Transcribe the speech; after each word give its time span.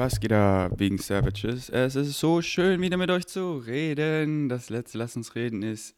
Was 0.00 0.18
geht 0.18 0.30
da 0.30 0.70
wegen 0.78 0.96
Savages? 0.96 1.68
Es 1.68 1.94
ist 1.94 2.18
so 2.18 2.40
schön, 2.40 2.80
wieder 2.80 2.96
mit 2.96 3.10
euch 3.10 3.26
zu 3.26 3.58
reden. 3.58 4.48
Das 4.48 4.70
letzte 4.70 4.96
Lass 4.96 5.14
uns 5.14 5.34
reden 5.34 5.62
ist 5.62 5.94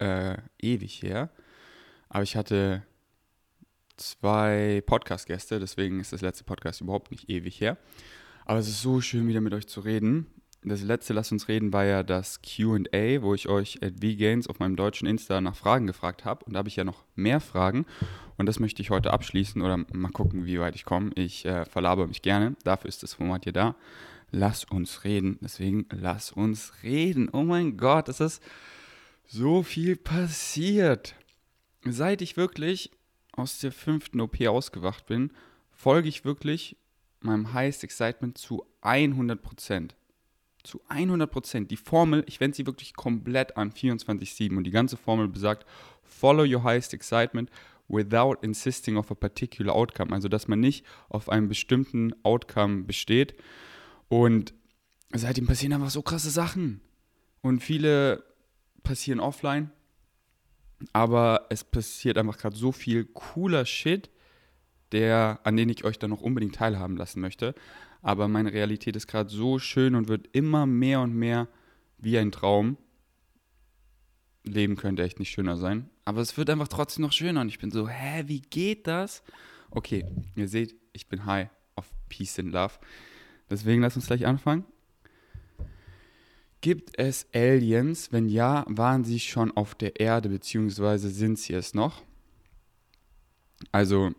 äh, 0.00 0.36
ewig 0.60 1.02
her. 1.02 1.30
Aber 2.10 2.24
ich 2.24 2.36
hatte 2.36 2.82
zwei 3.96 4.82
Podcast-Gäste, 4.84 5.60
deswegen 5.60 5.98
ist 5.98 6.12
das 6.12 6.20
letzte 6.20 6.44
Podcast 6.44 6.82
überhaupt 6.82 7.10
nicht 7.10 7.30
ewig 7.30 7.58
her. 7.58 7.78
Aber 8.44 8.58
es 8.58 8.68
ist 8.68 8.82
so 8.82 9.00
schön, 9.00 9.26
wieder 9.28 9.40
mit 9.40 9.54
euch 9.54 9.66
zu 9.66 9.80
reden. 9.80 10.26
Das 10.62 10.82
letzte 10.82 11.14
Lass 11.14 11.32
uns 11.32 11.48
reden 11.48 11.72
war 11.72 11.86
ja 11.86 12.02
das 12.02 12.42
QA, 12.42 13.22
wo 13.22 13.32
ich 13.32 13.48
euch 13.48 13.82
at 13.82 13.94
VGains 14.02 14.46
auf 14.46 14.58
meinem 14.58 14.76
deutschen 14.76 15.08
Insta 15.08 15.40
nach 15.40 15.56
Fragen 15.56 15.86
gefragt 15.86 16.26
habe. 16.26 16.44
Und 16.44 16.52
da 16.52 16.58
habe 16.58 16.68
ich 16.68 16.76
ja 16.76 16.84
noch 16.84 17.06
mehr 17.14 17.40
Fragen. 17.40 17.86
Und 18.42 18.46
das 18.46 18.58
möchte 18.58 18.82
ich 18.82 18.90
heute 18.90 19.12
abschließen 19.12 19.62
oder 19.62 19.76
mal 19.92 20.10
gucken, 20.10 20.46
wie 20.46 20.58
weit 20.58 20.74
ich 20.74 20.84
komme. 20.84 21.12
Ich 21.14 21.44
äh, 21.44 21.64
verlabe 21.64 22.08
mich 22.08 22.22
gerne. 22.22 22.56
Dafür 22.64 22.88
ist 22.88 23.04
das 23.04 23.14
Format 23.14 23.44
hier 23.44 23.52
da. 23.52 23.76
Lass 24.32 24.64
uns 24.64 25.04
reden. 25.04 25.38
Deswegen 25.40 25.86
lass 25.92 26.32
uns 26.32 26.72
reden. 26.82 27.28
Oh 27.32 27.44
mein 27.44 27.76
Gott, 27.76 28.08
es 28.08 28.18
ist 28.18 28.42
so 29.28 29.62
viel 29.62 29.94
passiert. 29.94 31.14
Seit 31.84 32.20
ich 32.20 32.36
wirklich 32.36 32.90
aus 33.30 33.60
der 33.60 33.70
fünften 33.70 34.20
OP 34.20 34.44
ausgewacht 34.44 35.06
bin, 35.06 35.30
folge 35.70 36.08
ich 36.08 36.24
wirklich 36.24 36.76
meinem 37.20 37.52
Highest 37.52 37.84
Excitement 37.84 38.36
zu 38.36 38.66
100 38.80 39.40
Prozent 39.40 39.94
zu 40.64 40.80
100 40.88 41.30
Prozent. 41.30 41.70
Die 41.70 41.76
Formel, 41.76 42.24
ich 42.26 42.40
wende 42.40 42.56
sie 42.56 42.66
wirklich 42.66 42.94
komplett 42.94 43.56
an 43.56 43.72
24-7 43.72 44.56
und 44.56 44.64
die 44.64 44.70
ganze 44.70 44.96
Formel 44.96 45.28
besagt, 45.28 45.66
follow 46.02 46.44
your 46.44 46.62
highest 46.62 46.94
excitement 46.94 47.50
without 47.92 48.38
insisting 48.42 48.96
of 48.96 49.10
a 49.10 49.14
particular 49.14 49.74
outcome. 49.74 50.12
Also, 50.12 50.28
dass 50.28 50.48
man 50.48 50.58
nicht 50.58 50.84
auf 51.08 51.28
einem 51.28 51.48
bestimmten 51.48 52.12
Outcome 52.24 52.84
besteht. 52.84 53.34
Und 54.08 54.54
seitdem 55.12 55.46
passieren 55.46 55.74
einfach 55.74 55.90
so 55.90 56.02
krasse 56.02 56.30
Sachen. 56.30 56.80
Und 57.42 57.62
viele 57.62 58.24
passieren 58.82 59.20
offline. 59.20 59.70
Aber 60.92 61.46
es 61.50 61.62
passiert 61.62 62.18
einfach 62.18 62.38
gerade 62.38 62.56
so 62.56 62.72
viel 62.72 63.04
cooler 63.04 63.64
Shit, 63.64 64.10
der, 64.90 65.38
an 65.44 65.56
den 65.56 65.68
ich 65.68 65.84
euch 65.84 65.98
dann 65.98 66.10
noch 66.10 66.20
unbedingt 66.20 66.56
teilhaben 66.56 66.96
lassen 66.96 67.20
möchte. 67.20 67.54
Aber 68.00 68.26
meine 68.26 68.52
Realität 68.52 68.96
ist 68.96 69.06
gerade 69.06 69.30
so 69.30 69.60
schön 69.60 69.94
und 69.94 70.08
wird 70.08 70.28
immer 70.32 70.66
mehr 70.66 71.00
und 71.00 71.14
mehr 71.14 71.46
wie 71.98 72.18
ein 72.18 72.32
Traum. 72.32 72.76
Leben 74.44 74.76
könnte 74.76 75.02
echt 75.02 75.18
nicht 75.18 75.30
schöner 75.30 75.56
sein. 75.56 75.88
Aber 76.04 76.20
es 76.20 76.36
wird 76.36 76.50
einfach 76.50 76.68
trotzdem 76.68 77.02
noch 77.02 77.12
schöner. 77.12 77.42
Und 77.42 77.48
ich 77.48 77.58
bin 77.58 77.70
so, 77.70 77.88
hä, 77.88 78.24
wie 78.26 78.40
geht 78.40 78.86
das? 78.86 79.22
Okay, 79.70 80.04
ihr 80.34 80.48
seht, 80.48 80.74
ich 80.92 81.08
bin 81.08 81.24
high 81.26 81.48
auf 81.76 81.86
Peace 82.08 82.38
and 82.38 82.52
Love. 82.52 82.74
Deswegen 83.50 83.82
lasst 83.82 83.96
uns 83.96 84.06
gleich 84.06 84.26
anfangen. 84.26 84.64
Gibt 86.60 86.98
es 86.98 87.26
Aliens? 87.34 88.12
Wenn 88.12 88.28
ja, 88.28 88.64
waren 88.68 89.04
sie 89.04 89.20
schon 89.20 89.50
auf 89.56 89.74
der 89.74 89.98
Erde, 90.00 90.28
beziehungsweise 90.28 91.10
sind 91.10 91.38
sie 91.38 91.54
es 91.54 91.74
noch? 91.74 92.02
Also, 93.72 94.12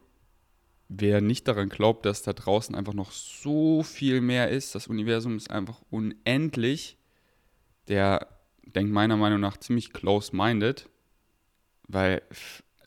wer 0.90 1.22
nicht 1.22 1.48
daran 1.48 1.70
glaubt, 1.70 2.06
dass 2.06 2.22
da 2.22 2.34
draußen 2.34 2.76
einfach 2.76 2.94
noch 2.94 3.12
so 3.12 3.84
viel 3.84 4.22
mehr 4.22 4.50
ist, 4.50 4.76
das 4.76 4.88
Universum 4.88 5.38
ist 5.38 5.52
einfach 5.52 5.82
unendlich, 5.90 6.98
der 7.88 8.28
denkt 8.66 8.92
meiner 8.92 9.18
Meinung 9.18 9.40
nach 9.40 9.58
ziemlich 9.58 9.94
close-minded, 9.94 10.90
weil 11.88 12.22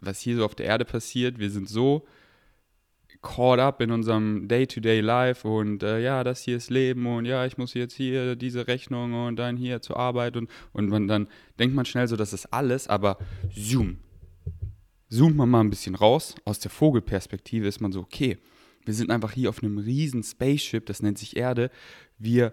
was 0.01 0.21
hier 0.21 0.37
so 0.37 0.45
auf 0.45 0.55
der 0.55 0.67
Erde 0.67 0.85
passiert, 0.85 1.39
wir 1.39 1.51
sind 1.51 1.69
so 1.69 2.07
caught 3.23 3.59
up 3.59 3.81
in 3.81 3.91
unserem 3.91 4.47
Day-to-Day 4.47 5.01
Life 5.01 5.49
und 5.49 5.83
äh, 5.83 6.01
ja, 6.01 6.23
das 6.23 6.43
hier 6.43 6.57
ist 6.57 6.71
Leben 6.71 7.07
und 7.07 7.25
ja, 7.25 7.47
ich 7.47 7.59
muss 7.59 7.75
jetzt 7.75 7.95
hier 7.95 8.37
diese 8.37 8.67
Rechnung 8.69 9.27
und 9.27 9.37
dann 9.37 9.57
hier 9.57 9.81
zur 9.83 9.97
Arbeit 9.97 10.37
und, 10.37 10.51
und 10.73 10.89
man, 10.89 11.09
dann 11.09 11.29
denkt 11.59 11.75
man 11.75 11.87
schnell 11.87 12.07
so, 12.09 12.17
das 12.17 12.33
ist 12.33 12.53
alles, 12.53 12.89
aber 12.89 13.19
zoom, 13.51 13.99
zoomt 15.09 15.37
man 15.37 15.49
mal 15.49 15.61
ein 15.61 15.71
bisschen 15.71 15.95
raus, 15.95 16.35
aus 16.45 16.61
der 16.61 16.71
Vogelperspektive 16.71 17.67
ist 17.67 17.81
man 17.81 17.93
so, 17.93 18.01
okay, 18.01 18.39
wir 18.85 18.95
sind 18.95 19.11
einfach 19.11 19.33
hier 19.33 19.51
auf 19.51 19.63
einem 19.63 19.79
riesen 19.79 20.23
Spaceship, 20.23 20.87
das 20.87 21.03
nennt 21.03 21.19
sich 21.19 21.37
Erde. 21.37 21.71
Wir 22.19 22.53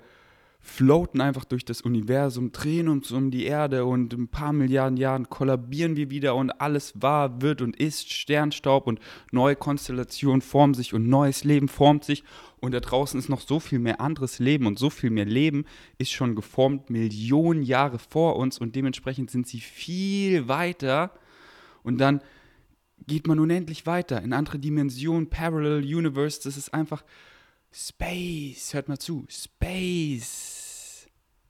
floaten 0.65 1.19
einfach 1.19 1.43
durch 1.43 1.65
das 1.65 1.81
Universum, 1.81 2.53
drehen 2.53 2.87
uns 2.87 3.11
um 3.11 3.31
die 3.31 3.43
Erde 3.43 3.83
und 3.83 4.13
ein 4.13 4.29
paar 4.29 4.53
Milliarden 4.53 4.95
Jahren 4.95 5.29
kollabieren 5.29 5.97
wir 5.97 6.09
wieder 6.09 6.35
und 6.35 6.51
alles 6.61 6.93
war, 6.95 7.41
wird 7.41 7.61
und 7.61 7.75
ist 7.75 8.11
Sternstaub 8.11 8.87
und 8.87 8.99
neue 9.31 9.57
Konstellationen 9.57 10.41
formen 10.41 10.73
sich 10.73 10.93
und 10.93 11.09
neues 11.09 11.43
Leben 11.43 11.67
formt 11.67 12.05
sich 12.05 12.23
und 12.61 12.73
da 12.73 12.79
draußen 12.79 13.19
ist 13.19 13.27
noch 13.27 13.41
so 13.41 13.59
viel 13.59 13.77
mehr 13.77 13.99
anderes 13.99 14.39
Leben 14.39 14.65
und 14.65 14.79
so 14.79 14.89
viel 14.89 15.09
mehr 15.09 15.25
Leben 15.25 15.65
ist 15.97 16.13
schon 16.13 16.33
geformt 16.33 16.89
Millionen 16.89 17.61
Jahre 17.61 17.99
vor 17.99 18.37
uns 18.37 18.57
und 18.57 18.73
dementsprechend 18.73 19.31
sind 19.31 19.45
sie 19.47 19.59
viel 19.59 20.47
weiter 20.47 21.11
und 21.83 21.97
dann 21.99 22.21
geht 23.05 23.27
man 23.27 23.37
unendlich 23.37 23.85
weiter 23.85 24.21
in 24.21 24.31
andere 24.31 24.59
Dimensionen, 24.59 25.29
Parallel 25.29 25.83
Universe, 25.83 26.39
das 26.41 26.55
ist 26.55 26.73
einfach 26.73 27.03
Space, 27.69 28.73
hört 28.73 28.87
mal 28.87 28.97
zu, 28.97 29.25
Space. 29.27 30.52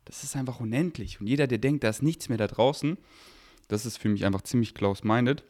Das 0.06 0.24
ist 0.24 0.36
einfach 0.36 0.60
unendlich. 0.60 1.20
Und 1.20 1.28
jeder, 1.28 1.48
der 1.48 1.58
denkt, 1.58 1.84
da 1.84 1.90
ist 1.90 2.04
nichts 2.04 2.30
mehr 2.30 2.38
da 2.38 2.48
draußen, 2.48 2.98
das 3.68 3.86
ist 3.86 3.98
für 3.98 4.10
mich 4.10 4.26
einfach 4.26 4.42
ziemlich 4.42 4.74
close-minded. 4.74 5.44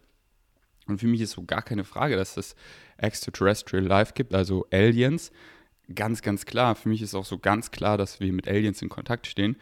Und 0.88 1.00
für 1.00 1.08
mich 1.08 1.22
ist 1.22 1.32
so 1.32 1.44
gar 1.44 1.62
keine 1.62 1.84
Frage, 1.84 2.16
dass 2.16 2.38
es 2.38 2.56
Extraterrestrial 2.98 3.86
Life 3.86 4.14
gibt, 4.16 4.34
also 4.34 4.68
Aliens. 4.72 5.32
Ganz, 5.94 6.22
ganz 6.22 6.46
klar. 6.46 6.76
Für 6.76 6.90
mich 6.90 7.02
ist 7.02 7.16
auch 7.16 7.26
so 7.26 7.38
ganz 7.38 7.72
klar, 7.72 7.98
dass 7.98 8.20
wir 8.20 8.32
mit 8.34 8.48
Aliens 8.48 8.82
in 8.82 8.90
Kontakt 8.90 9.28
stehen. 9.28 9.58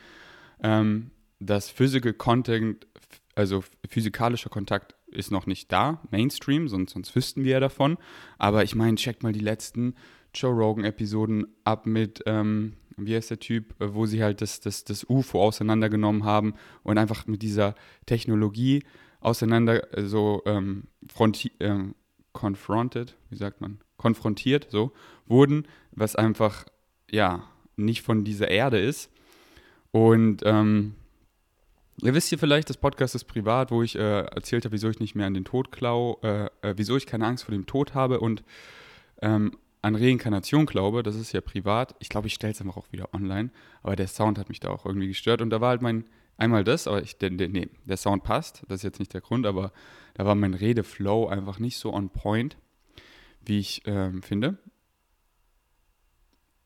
Ähm, 0.64 1.12
dass 1.40 1.70
Physical 1.70 2.14
Content, 2.14 2.88
also 3.36 3.64
physikalischer 3.88 4.50
Kontakt 4.50 4.96
ist 5.08 5.32
noch 5.32 5.46
nicht 5.46 5.72
da, 5.72 6.02
Mainstream, 6.12 6.68
sonst, 6.68 6.94
sonst 6.94 7.16
wüssten 7.16 7.44
wir 7.44 7.54
ja 7.54 7.60
davon. 7.60 7.98
Aber 8.38 8.64
ich 8.64 8.76
meine, 8.76 8.96
checkt 8.96 9.24
mal 9.24 9.34
die 9.34 9.40
letzten 9.40 9.96
Joe 10.34 10.54
Rogan-Episoden 10.54 11.48
ab 11.64 11.86
mit, 11.86 12.24
ähm, 12.26 12.74
wie 12.98 13.16
heißt 13.16 13.30
der 13.30 13.40
Typ, 13.40 13.80
äh, 13.82 13.94
wo 13.94 14.06
sie 14.06 14.24
halt 14.24 14.42
das, 14.42 14.60
das, 14.60 14.84
das 14.84 15.06
UFO 15.10 15.42
auseinandergenommen 15.42 16.24
haben 16.24 16.54
und 16.84 16.98
einfach 16.98 17.28
mit 17.28 17.42
dieser 17.42 17.76
Technologie 18.06 18.84
auseinander 19.20 19.98
äh, 19.98 20.06
so 20.06 20.42
ähm, 20.46 20.84
äh, 21.60 21.78
confronted, 22.34 23.16
wie 23.30 23.38
sagt 23.38 23.62
man, 23.62 23.80
konfrontiert, 23.98 24.68
so, 24.70 24.92
wurden, 25.28 25.68
was 25.92 26.16
einfach, 26.16 26.66
ja, 27.10 27.44
nicht 27.76 28.02
von 28.02 28.24
dieser 28.24 28.50
Erde 28.50 28.80
ist. 28.80 29.12
Und 29.92 30.42
ähm, 30.46 30.96
Ihr 32.04 32.16
wisst 32.16 32.32
ja 32.32 32.38
vielleicht, 32.40 32.68
das 32.70 32.78
Podcast 32.78 33.14
ist 33.14 33.26
privat, 33.26 33.70
wo 33.70 33.84
ich 33.84 33.96
äh, 33.96 34.22
erzählt 34.22 34.66
habe, 34.66 34.74
wieso 34.74 34.90
ich 34.90 35.00
nicht 35.00 35.14
mehr 35.14 35.28
an 35.28 35.36
den 35.36 35.46
Tod 35.46 35.72
klau, 35.72 36.20
äh, 36.24 36.46
äh, 36.62 36.74
wieso 36.76 36.98
ich 36.98 37.06
keine 37.06 37.28
Angst 37.28 37.44
vor 37.44 37.52
dem 37.52 37.68
Tod 37.68 37.94
habe 37.94 38.20
und 38.20 38.44
ähm, 39.22 39.56
an 39.82 39.96
Reinkarnation 39.96 40.66
glaube. 40.66 41.04
Das 41.04 41.16
ist 41.16 41.32
ja 41.32 41.42
privat. 41.42 41.96
Ich 42.00 42.10
glaube, 42.10 42.28
ich 42.28 42.34
stelle 42.34 42.54
es 42.54 42.62
einfach 42.62 42.78
auch 42.78 42.92
wieder 42.92 43.14
online. 43.14 43.52
Aber 43.84 43.96
der 43.96 44.08
Sound 44.08 44.38
hat 44.38 44.50
mich 44.50 44.60
da 44.60 44.70
auch 44.70 44.86
irgendwie 44.86 45.08
gestört. 45.08 45.42
Und 45.42 45.50
da 45.50 45.62
war 45.62 45.70
halt 45.70 45.82
mein, 45.82 46.06
einmal 46.38 46.64
das, 46.64 46.88
aber 46.88 47.02
ich, 47.02 47.18
der, 47.18 47.30
der, 47.32 47.50
nee, 47.50 47.70
der 47.86 47.98
Sound 47.98 48.24
passt. 48.24 48.64
Das 48.68 48.78
ist 48.78 48.84
jetzt 48.84 49.00
nicht 49.00 49.14
der 49.14 49.22
Grund, 49.22 49.46
aber 49.46 49.72
da 50.14 50.26
war 50.26 50.36
mein 50.36 50.54
Redeflow 50.54 51.28
einfach 51.28 51.60
nicht 51.60 51.78
so 51.78 51.94
on 51.94 52.10
point, 52.10 52.58
wie 53.46 53.60
ich 53.60 53.84
ähm, 53.86 54.22
finde. 54.22 54.58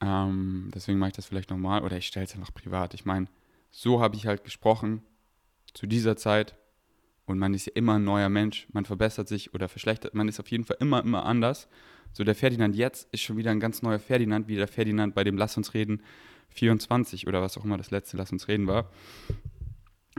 Ähm, 0.02 0.72
deswegen 0.74 1.00
mache 1.00 1.10
ich 1.10 1.16
das 1.16 1.26
vielleicht 1.26 1.50
nochmal 1.50 1.84
oder 1.84 1.98
ich 1.98 2.08
stelle 2.08 2.26
es 2.26 2.36
einfach 2.36 2.54
privat. 2.54 2.94
Ich 2.94 3.06
meine, 3.06 3.28
so 3.72 4.02
habe 4.02 4.16
ich 4.16 4.28
halt 4.28 4.44
gesprochen 4.44 5.04
zu 5.74 5.88
dieser 5.88 6.16
Zeit 6.16 6.56
und 7.26 7.40
man 7.40 7.54
ist 7.54 7.68
ja 7.68 7.74
immer 7.76 7.96
ein 7.96 8.04
neuer 8.04 8.30
Mensch, 8.30 8.68
man 8.72 8.86
verbessert 8.86 9.28
sich 9.28 9.54
oder 9.54 9.68
verschlechtert, 9.68 10.14
man 10.14 10.28
ist 10.28 10.40
auf 10.40 10.52
jeden 10.52 10.64
Fall 10.64 10.78
immer, 10.80 11.02
immer 11.02 11.26
anders. 11.26 11.68
So 12.16 12.24
der 12.24 12.34
Ferdinand 12.34 12.78
jetzt 12.78 13.10
ist 13.12 13.24
schon 13.24 13.36
wieder 13.36 13.52
ein 13.52 13.60
ganz 13.60 13.82
neuer 13.82 14.00
Ferdinand, 14.00 14.48
wie 14.48 14.56
der 14.56 14.70
Ferdinand 14.70 15.14
bei 15.14 15.26
dem 15.26 15.38
Lass 15.38 15.58
uns 15.58 15.74
reden 15.74 16.02
24 16.48 17.28
oder 17.28 17.42
was 17.42 17.58
auch 17.58 17.66
immer 17.66 17.78
das 17.78 17.92
letzte 17.92 18.16
Lass 18.16 18.32
uns 18.32 18.48
reden 18.48 18.68
war. 18.68 18.90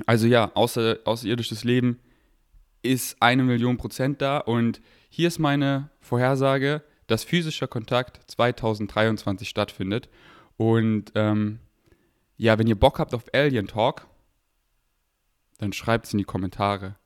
Also 0.05 0.27
ja, 0.27 0.51
außer, 0.53 0.99
außerirdisches 1.07 1.65
Leben 1.65 1.99
ist 2.83 3.17
eine 3.21 3.45
Million 3.45 3.79
Prozent 3.79 4.21
da 4.21 4.37
und 4.37 4.83
hier 5.09 5.29
ist 5.29 5.39
meine 5.39 5.89
Vorhersage, 6.01 6.83
dass 7.07 7.25
physischer 7.25 7.67
Kontakt 7.67 8.31
2023 8.31 9.49
stattfindet 9.49 10.11
und 10.59 11.13
ähm, 11.15 11.61
ja, 12.37 12.59
wenn 12.59 12.67
ihr 12.67 12.79
Bock 12.79 12.99
habt 12.99 13.15
auf 13.15 13.25
Alien 13.33 13.69
Talk, 13.69 14.07
dann 15.57 15.73
schreibt 15.73 16.05
es 16.05 16.13
in 16.13 16.19
die 16.19 16.25
Kommentare. 16.25 16.97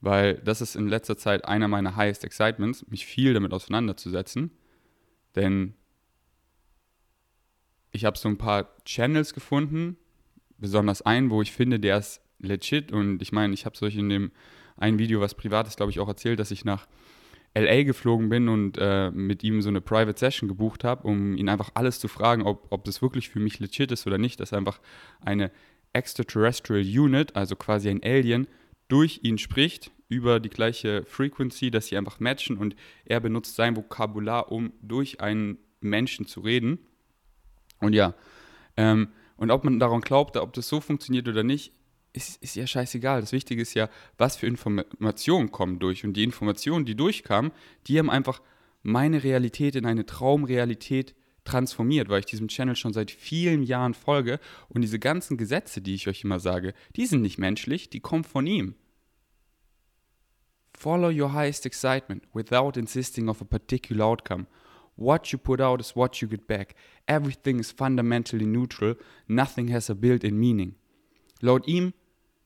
Weil 0.00 0.34
das 0.34 0.60
ist 0.60 0.76
in 0.76 0.88
letzter 0.88 1.16
Zeit 1.16 1.44
einer 1.46 1.68
meiner 1.68 1.96
highest 1.96 2.24
excitements, 2.24 2.86
mich 2.88 3.06
viel 3.06 3.34
damit 3.34 3.52
auseinanderzusetzen. 3.52 4.50
Denn 5.34 5.74
ich 7.92 8.04
habe 8.04 8.18
so 8.18 8.28
ein 8.28 8.38
paar 8.38 8.76
Channels 8.84 9.34
gefunden, 9.34 9.96
besonders 10.58 11.02
einen, 11.02 11.30
wo 11.30 11.42
ich 11.42 11.52
finde, 11.52 11.80
der 11.80 11.98
ist 11.98 12.20
legit. 12.38 12.92
Und 12.92 13.22
ich 13.22 13.32
meine, 13.32 13.54
ich 13.54 13.64
habe 13.64 13.74
es 13.74 13.82
euch 13.82 13.96
in 13.96 14.08
dem 14.08 14.32
einen 14.76 14.98
Video, 14.98 15.20
was 15.20 15.34
privat 15.34 15.66
ist, 15.66 15.76
glaube 15.76 15.90
ich, 15.90 16.00
auch 16.00 16.08
erzählt, 16.08 16.38
dass 16.38 16.50
ich 16.50 16.64
nach 16.64 16.86
LA 17.54 17.84
geflogen 17.84 18.28
bin 18.28 18.48
und 18.50 18.76
äh, 18.78 19.10
mit 19.10 19.42
ihm 19.42 19.62
so 19.62 19.70
eine 19.70 19.80
Private 19.80 20.18
Session 20.18 20.46
gebucht 20.46 20.84
habe, 20.84 21.08
um 21.08 21.36
ihn 21.36 21.48
einfach 21.48 21.70
alles 21.72 21.98
zu 21.98 22.08
fragen, 22.08 22.42
ob, 22.42 22.66
ob 22.70 22.84
das 22.84 23.00
wirklich 23.00 23.30
für 23.30 23.40
mich 23.40 23.58
legit 23.58 23.90
ist 23.92 24.06
oder 24.06 24.18
nicht, 24.18 24.40
dass 24.40 24.52
einfach 24.52 24.78
eine 25.22 25.50
Extraterrestrial 25.94 26.82
Unit, 26.82 27.34
also 27.34 27.56
quasi 27.56 27.88
ein 27.88 28.02
Alien, 28.02 28.46
durch 28.88 29.20
ihn 29.22 29.38
spricht 29.38 29.90
über 30.08 30.40
die 30.40 30.50
gleiche 30.50 31.04
Frequency, 31.04 31.70
dass 31.70 31.86
sie 31.86 31.96
einfach 31.96 32.20
matchen 32.20 32.58
und 32.58 32.76
er 33.04 33.20
benutzt 33.20 33.56
sein 33.56 33.76
Vokabular, 33.76 34.52
um 34.52 34.72
durch 34.80 35.20
einen 35.20 35.58
Menschen 35.80 36.26
zu 36.26 36.40
reden. 36.40 36.78
Und 37.80 37.92
ja, 37.92 38.14
ähm, 38.76 39.08
und 39.36 39.50
ob 39.50 39.64
man 39.64 39.78
daran 39.78 40.00
glaubt, 40.00 40.36
ob 40.36 40.52
das 40.52 40.68
so 40.68 40.80
funktioniert 40.80 41.28
oder 41.28 41.42
nicht, 41.42 41.72
ist, 42.12 42.42
ist 42.42 42.56
ja 42.56 42.66
scheißegal. 42.66 43.20
Das 43.20 43.32
Wichtige 43.32 43.60
ist 43.60 43.74
ja, 43.74 43.90
was 44.16 44.36
für 44.36 44.46
Informationen 44.46 45.50
kommen 45.50 45.78
durch. 45.78 46.04
Und 46.04 46.14
die 46.14 46.24
Informationen, 46.24 46.86
die 46.86 46.94
durchkamen, 46.94 47.52
die 47.86 47.98
haben 47.98 48.08
einfach 48.08 48.40
meine 48.82 49.22
Realität 49.22 49.76
in 49.76 49.84
eine 49.84 50.06
Traumrealität 50.06 51.14
transformiert, 51.46 52.08
weil 52.08 52.20
ich 52.20 52.26
diesem 52.26 52.48
Channel 52.48 52.76
schon 52.76 52.92
seit 52.92 53.10
vielen 53.10 53.62
Jahren 53.62 53.94
folge. 53.94 54.38
Und 54.68 54.82
diese 54.82 54.98
ganzen 54.98 55.36
Gesetze, 55.36 55.80
die 55.80 55.94
ich 55.94 56.08
euch 56.08 56.24
immer 56.24 56.40
sage, 56.40 56.74
die 56.96 57.06
sind 57.06 57.22
nicht 57.22 57.38
menschlich, 57.38 57.88
die 57.88 58.00
kommen 58.00 58.24
von 58.24 58.46
ihm. 58.46 58.74
Follow 60.76 61.08
your 61.08 61.32
highest 61.32 61.64
excitement 61.64 62.22
without 62.34 62.78
insisting 62.78 63.28
of 63.28 63.40
a 63.40 63.44
particular 63.44 64.04
outcome. 64.04 64.46
What 64.96 65.28
you 65.28 65.38
put 65.38 65.60
out 65.60 65.80
is 65.80 65.96
what 65.96 66.16
you 66.16 66.28
get 66.28 66.46
back. 66.46 66.74
Everything 67.06 67.58
is 67.58 67.70
fundamentally 67.70 68.46
neutral. 68.46 68.96
Nothing 69.26 69.72
has 69.72 69.88
a 69.90 69.94
built-in 69.94 70.38
meaning. 70.38 70.74
Laut 71.40 71.66
ihm 71.66 71.92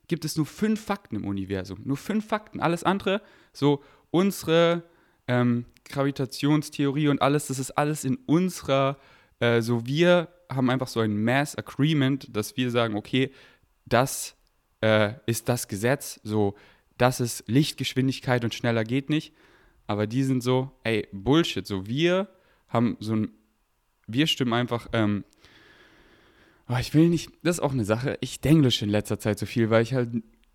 gibt 0.08 0.24
es 0.24 0.36
nur 0.36 0.46
fünf 0.46 0.80
Fakten 0.84 1.16
im 1.16 1.24
Universum. 1.24 1.80
Nur 1.84 1.96
fünf 1.96 2.26
Fakten. 2.26 2.60
Alles 2.60 2.82
andere, 2.82 3.22
so 3.52 3.82
unsere 4.10 4.82
ähm, 5.30 5.64
Gravitationstheorie 5.84 7.06
und 7.06 7.22
alles, 7.22 7.46
das 7.46 7.60
ist 7.60 7.70
alles 7.70 8.04
in 8.04 8.16
unserer, 8.26 8.98
äh, 9.38 9.60
so 9.60 9.86
wir 9.86 10.28
haben 10.50 10.70
einfach 10.70 10.88
so 10.88 10.98
ein 10.98 11.22
Mass 11.22 11.56
Agreement, 11.56 12.34
dass 12.34 12.56
wir 12.56 12.70
sagen, 12.72 12.96
okay, 12.96 13.30
das 13.86 14.34
äh, 14.80 15.12
ist 15.26 15.48
das 15.48 15.68
Gesetz, 15.68 16.18
so 16.24 16.56
das 16.98 17.20
ist 17.20 17.44
Lichtgeschwindigkeit 17.46 18.44
und 18.44 18.54
schneller 18.54 18.82
geht 18.84 19.08
nicht. 19.08 19.32
Aber 19.86 20.06
die 20.06 20.22
sind 20.22 20.42
so, 20.42 20.70
ey, 20.84 21.08
Bullshit. 21.12 21.66
So 21.66 21.86
wir 21.86 22.28
haben 22.68 22.96
so 23.00 23.14
ein, 23.14 23.30
wir 24.06 24.26
stimmen 24.26 24.52
einfach, 24.52 24.88
ähm, 24.92 25.24
oh, 26.68 26.76
ich 26.78 26.92
will 26.92 27.08
nicht, 27.08 27.30
das 27.42 27.56
ist 27.56 27.62
auch 27.62 27.72
eine 27.72 27.84
Sache, 27.84 28.18
ich 28.20 28.40
denglische 28.40 28.84
in 28.84 28.90
letzter 28.90 29.18
Zeit 29.18 29.38
so 29.38 29.46
viel, 29.46 29.70
weil 29.70 29.82
ich 29.82 29.94
halt 29.94 30.10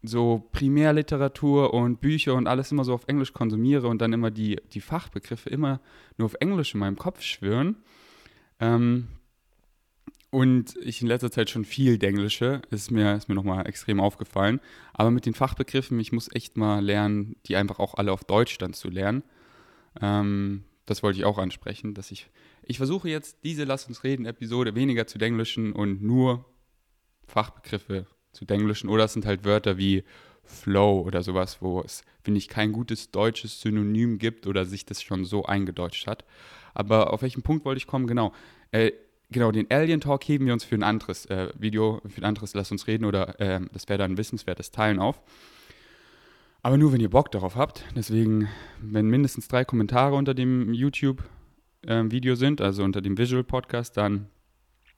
so 0.07 0.48
Primärliteratur 0.52 1.74
und 1.74 2.02
Bücher 2.02 2.36
und 2.36 2.48
alles 2.48 2.72
immer 2.72 2.84
so 2.84 2.94
auf 2.94 3.07
Englisch 3.07 3.34
konsumiere 3.34 3.88
und 3.88 4.02
dann 4.02 4.13
immer 4.13 4.31
die, 4.31 4.60
die 4.74 4.81
Fachbegriffe 4.81 5.50
immer 5.50 5.80
nur 6.18 6.25
auf 6.25 6.36
Englisch 6.40 6.74
in 6.74 6.80
meinem 6.80 6.98
Kopf 6.98 7.22
schwören. 7.22 7.78
Ähm, 8.60 9.07
und 10.31 10.75
ich 10.81 11.02
in 11.02 11.07
letzter 11.07 11.31
Zeit 11.31 11.50
schon 11.50 11.63
viel 11.63 11.98
Denglische, 11.98 12.62
ist 12.69 12.92
mir, 12.92 13.16
ist 13.16 13.30
mir 13.30 13.36
nochmal 13.36 13.68
extrem 13.68 14.02
aufgefallen. 14.02 14.60
Aber 14.94 15.10
mit 15.10 15.25
den 15.25 15.34
Fachbegriffen, 15.34 15.98
ich 16.00 16.12
muss 16.12 16.30
echt 16.34 16.57
mal 16.57 16.84
lernen, 16.84 17.38
die 17.46 17.56
einfach 17.56 17.80
auch 17.80 17.94
alle 17.94 18.12
auf 18.12 18.25
Deutsch 18.25 18.57
dann 18.57 18.74
zu 18.74 18.90
lernen. 18.90 19.24
Ähm, 20.02 20.66
das 20.86 21.04
wollte 21.04 21.19
ich 21.19 21.25
auch 21.25 21.38
ansprechen, 21.38 21.94
dass 21.94 22.12
ich, 22.12 22.30
ich 22.63 22.78
versuche 22.78 23.10
jetzt 23.10 23.44
diese 23.44 23.63
Lass 23.63 23.88
uns 23.88 24.04
reden 24.04 24.25
Episode 24.25 24.75
weniger 24.75 25.07
zu 25.07 25.18
denglischen 25.18 25.72
und 25.72 26.02
nur 26.04 26.46
Fachbegriffe 27.28 28.06
zu 28.35 28.45
denglischen 28.45 28.89
oder 28.89 29.05
es 29.05 29.13
sind 29.13 29.25
halt 29.25 29.45
Wörter 29.45 29.77
wie 29.77 30.03
Flow 30.43 31.01
oder 31.01 31.23
sowas, 31.23 31.57
wo 31.61 31.81
es, 31.81 32.03
finde 32.23 32.37
ich, 32.37 32.47
kein 32.47 32.71
gutes 32.71 33.11
deutsches 33.11 33.61
Synonym 33.61 34.19
gibt 34.19 34.45
oder 34.47 34.65
sich 34.65 34.85
das 34.85 35.01
schon 35.01 35.25
so 35.25 35.45
eingedeutscht 35.45 36.07
hat. 36.07 36.23
Aber 36.73 37.13
auf 37.13 37.21
welchen 37.21 37.41
Punkt 37.41 37.65
wollte 37.65 37.77
ich 37.77 37.87
kommen? 37.87 38.05
Genau. 38.05 38.33
Äh, 38.71 38.91
genau, 39.31 39.51
den 39.51 39.69
Alien 39.71 40.01
Talk 40.01 40.23
heben 40.27 40.45
wir 40.45 40.53
uns 40.53 40.63
für 40.63 40.75
ein 40.75 40.83
anderes 40.83 41.25
äh, 41.27 41.49
Video, 41.57 42.01
für 42.07 42.21
ein 42.21 42.25
anderes 42.25 42.53
Lass 42.53 42.71
uns 42.71 42.87
reden 42.87 43.05
oder 43.05 43.39
äh, 43.39 43.61
das 43.71 43.89
wäre 43.89 43.97
dann 43.97 44.17
wissenswertes 44.17 44.71
Teilen 44.71 44.99
auf. 44.99 45.21
Aber 46.61 46.77
nur, 46.77 46.91
wenn 46.93 47.01
ihr 47.01 47.11
Bock 47.11 47.31
darauf 47.31 47.55
habt. 47.55 47.85
Deswegen, 47.95 48.49
wenn 48.81 49.07
mindestens 49.07 49.47
drei 49.47 49.65
Kommentare 49.65 50.15
unter 50.15 50.33
dem 50.33 50.73
YouTube-Video 50.73 52.33
ähm, 52.33 52.37
sind, 52.37 52.59
also 52.59 52.83
unter 52.83 53.01
dem 53.01 53.17
Visual 53.17 53.43
Podcast, 53.43 53.97
dann 53.97 54.29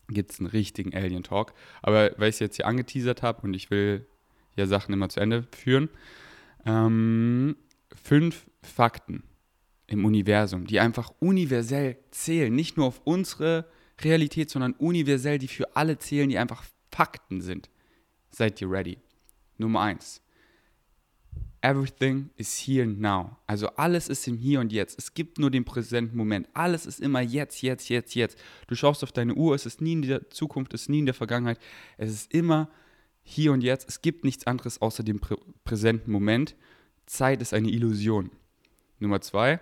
gibt 0.10 0.32
es 0.32 0.40
einen 0.40 0.48
richtigen 0.48 0.96
Alien 0.96 1.24
Talk. 1.24 1.54
Aber 1.82 2.12
weil 2.18 2.30
ich 2.30 2.36
es 2.36 2.40
jetzt 2.40 2.56
hier 2.58 2.68
angeteasert 2.68 3.24
habe 3.24 3.42
und 3.42 3.54
ich 3.54 3.70
will 3.70 4.08
ja 4.56 4.66
Sachen 4.66 4.94
immer 4.94 5.10
zu 5.10 5.20
Ende 5.20 5.48
führen, 5.56 5.90
ähm, 6.66 7.56
fünf 7.96 8.46
Fakten 8.62 9.24
im 9.88 10.06
Universum, 10.06 10.66
die 10.68 10.80
einfach 10.80 11.14
universell 11.20 11.98
zählen, 12.12 12.54
nicht 12.54 12.78
nur 12.78 12.88
auf 12.88 13.02
unsere 13.06 13.66
Realität, 14.02 14.50
sondern 14.50 14.74
universell, 14.74 15.38
die 15.38 15.48
für 15.48 15.76
alle 15.76 15.98
zählen, 15.98 16.30
die 16.30 16.38
einfach 16.38 16.64
Fakten 16.92 17.42
sind. 17.42 17.70
Seid 18.30 18.62
ihr 18.62 18.70
ready? 18.70 18.98
Nummer 19.58 19.82
eins. 19.82 20.22
Everything 21.68 22.30
is 22.38 22.66
here 22.66 22.88
now. 22.88 23.36
Also 23.46 23.68
alles 23.76 24.08
ist 24.08 24.26
im 24.26 24.38
Hier 24.38 24.62
und 24.62 24.72
Jetzt. 24.72 24.98
Es 24.98 25.14
gibt 25.14 25.38
nur 25.38 25.52
den 25.52 25.66
präsenten 25.66 26.16
Moment. 26.16 26.48
Alles 26.54 26.86
ist 26.86 27.02
immer 27.02 27.20
jetzt, 27.20 27.62
jetzt, 27.62 27.90
jetzt, 27.90 28.16
jetzt. 28.16 28.38
Du 28.68 28.76
schaust 28.76 29.04
auf 29.04 29.12
deine 29.12 29.36
Uhr, 29.36 29.54
es 29.54 29.66
ist 29.66 29.82
nie 29.82 29.92
in 29.92 30.02
der 30.04 30.30
Zukunft, 30.30 30.74
es 30.74 30.84
ist 30.84 30.90
nie 30.90 31.00
in 31.00 31.06
der 31.06 31.14
Vergangenheit. 31.14 31.60
Es 31.98 32.10
ist 32.10 32.34
immer 32.34 32.70
hier 33.22 33.52
und 33.52 33.64
jetzt. 33.64 33.90
Es 33.90 34.02
gibt 34.02 34.24
nichts 34.24 34.48
anderes 34.48 34.82
außer 34.82 35.04
dem 35.04 35.20
prä 35.20 35.36
präsenten 35.66 36.10
Moment. 36.10 36.56
Zeit 37.06 37.42
ist 37.42 37.54
eine 37.54 37.70
Illusion. 37.70 38.32
Nummer 39.00 39.20
zwei, 39.20 39.60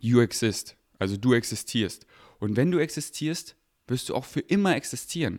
you 0.00 0.22
exist. 0.22 0.74
Also 0.98 1.18
du 1.18 1.34
existierst. 1.34 2.06
Und 2.38 2.56
wenn 2.56 2.70
du 2.70 2.78
existierst, 2.78 3.56
wirst 3.88 4.08
du 4.08 4.14
auch 4.14 4.24
für 4.24 4.40
immer 4.40 4.74
existieren. 4.74 5.38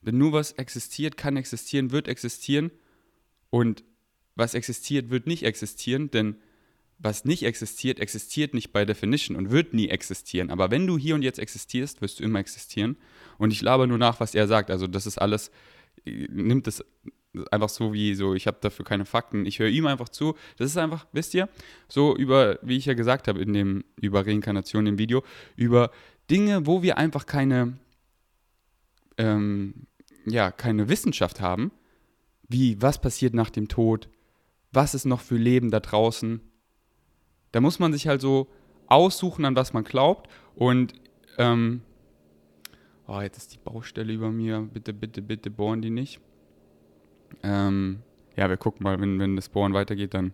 Wenn 0.00 0.16
nur 0.16 0.32
was 0.32 0.52
existiert, 0.52 1.18
kann 1.18 1.36
existieren, 1.36 1.90
wird 1.90 2.08
existieren. 2.08 2.70
Und 3.50 3.84
was 4.34 4.54
existiert, 4.54 5.10
wird 5.10 5.26
nicht 5.26 5.44
existieren, 5.44 6.10
denn 6.10 6.36
was 6.98 7.24
nicht 7.24 7.42
existiert, 7.42 7.98
existiert 7.98 8.54
nicht 8.54 8.72
bei 8.72 8.84
Definition 8.84 9.36
und 9.36 9.50
wird 9.50 9.74
nie 9.74 9.88
existieren. 9.88 10.50
Aber 10.50 10.70
wenn 10.70 10.86
du 10.86 10.96
hier 10.96 11.14
und 11.14 11.22
jetzt 11.22 11.38
existierst, 11.38 12.00
wirst 12.00 12.20
du 12.20 12.24
immer 12.24 12.38
existieren. 12.38 12.96
Und 13.38 13.52
ich 13.52 13.60
laber 13.60 13.86
nur 13.86 13.98
nach, 13.98 14.20
was 14.20 14.34
er 14.34 14.46
sagt. 14.46 14.70
Also 14.70 14.86
das 14.86 15.06
ist 15.06 15.18
alles, 15.18 15.50
nimmt 16.04 16.68
es 16.68 16.84
einfach 17.50 17.68
so 17.68 17.92
wie 17.92 18.14
so, 18.14 18.34
ich 18.34 18.46
habe 18.46 18.58
dafür 18.60 18.84
keine 18.84 19.04
Fakten, 19.04 19.46
ich 19.46 19.58
höre 19.58 19.68
ihm 19.68 19.86
einfach 19.86 20.08
zu. 20.08 20.36
Das 20.58 20.70
ist 20.70 20.76
einfach, 20.76 21.06
wisst 21.12 21.34
ihr, 21.34 21.48
so 21.88 22.16
über, 22.16 22.58
wie 22.62 22.76
ich 22.76 22.86
ja 22.86 22.94
gesagt 22.94 23.26
habe 23.26 23.40
in 23.40 23.52
dem, 23.52 23.84
über 24.00 24.26
Reinkarnation 24.26 24.86
im 24.86 24.98
Video, 24.98 25.24
über 25.56 25.90
Dinge, 26.30 26.66
wo 26.66 26.82
wir 26.82 26.98
einfach 26.98 27.26
keine, 27.26 27.78
ähm, 29.18 29.86
ja, 30.24 30.50
keine 30.50 30.88
Wissenschaft 30.88 31.40
haben, 31.40 31.72
wie 32.48 32.80
was 32.80 33.00
passiert 33.00 33.34
nach 33.34 33.50
dem 33.50 33.68
Tod, 33.68 34.08
was 34.72 34.94
ist 34.94 35.04
noch 35.04 35.20
für 35.20 35.36
Leben 35.36 35.70
da 35.70 35.80
draußen. 35.80 36.40
Da 37.52 37.60
muss 37.60 37.78
man 37.78 37.92
sich 37.92 38.08
halt 38.08 38.20
so 38.20 38.48
aussuchen, 38.86 39.44
an 39.44 39.56
was 39.56 39.72
man 39.72 39.84
glaubt. 39.84 40.30
Und, 40.54 40.94
ähm, 41.38 41.82
oh, 43.06 43.20
jetzt 43.20 43.38
ist 43.38 43.54
die 43.54 43.58
Baustelle 43.58 44.12
über 44.12 44.30
mir. 44.30 44.68
Bitte, 44.72 44.92
bitte, 44.92 45.22
bitte 45.22 45.50
bohren 45.50 45.82
die 45.82 45.90
nicht. 45.90 46.20
Ähm, 47.42 48.02
ja, 48.36 48.48
wir 48.48 48.56
gucken 48.56 48.84
mal, 48.84 49.00
wenn, 49.00 49.18
wenn 49.18 49.36
das 49.36 49.48
Bohren 49.48 49.74
weitergeht, 49.74 50.14
dann 50.14 50.32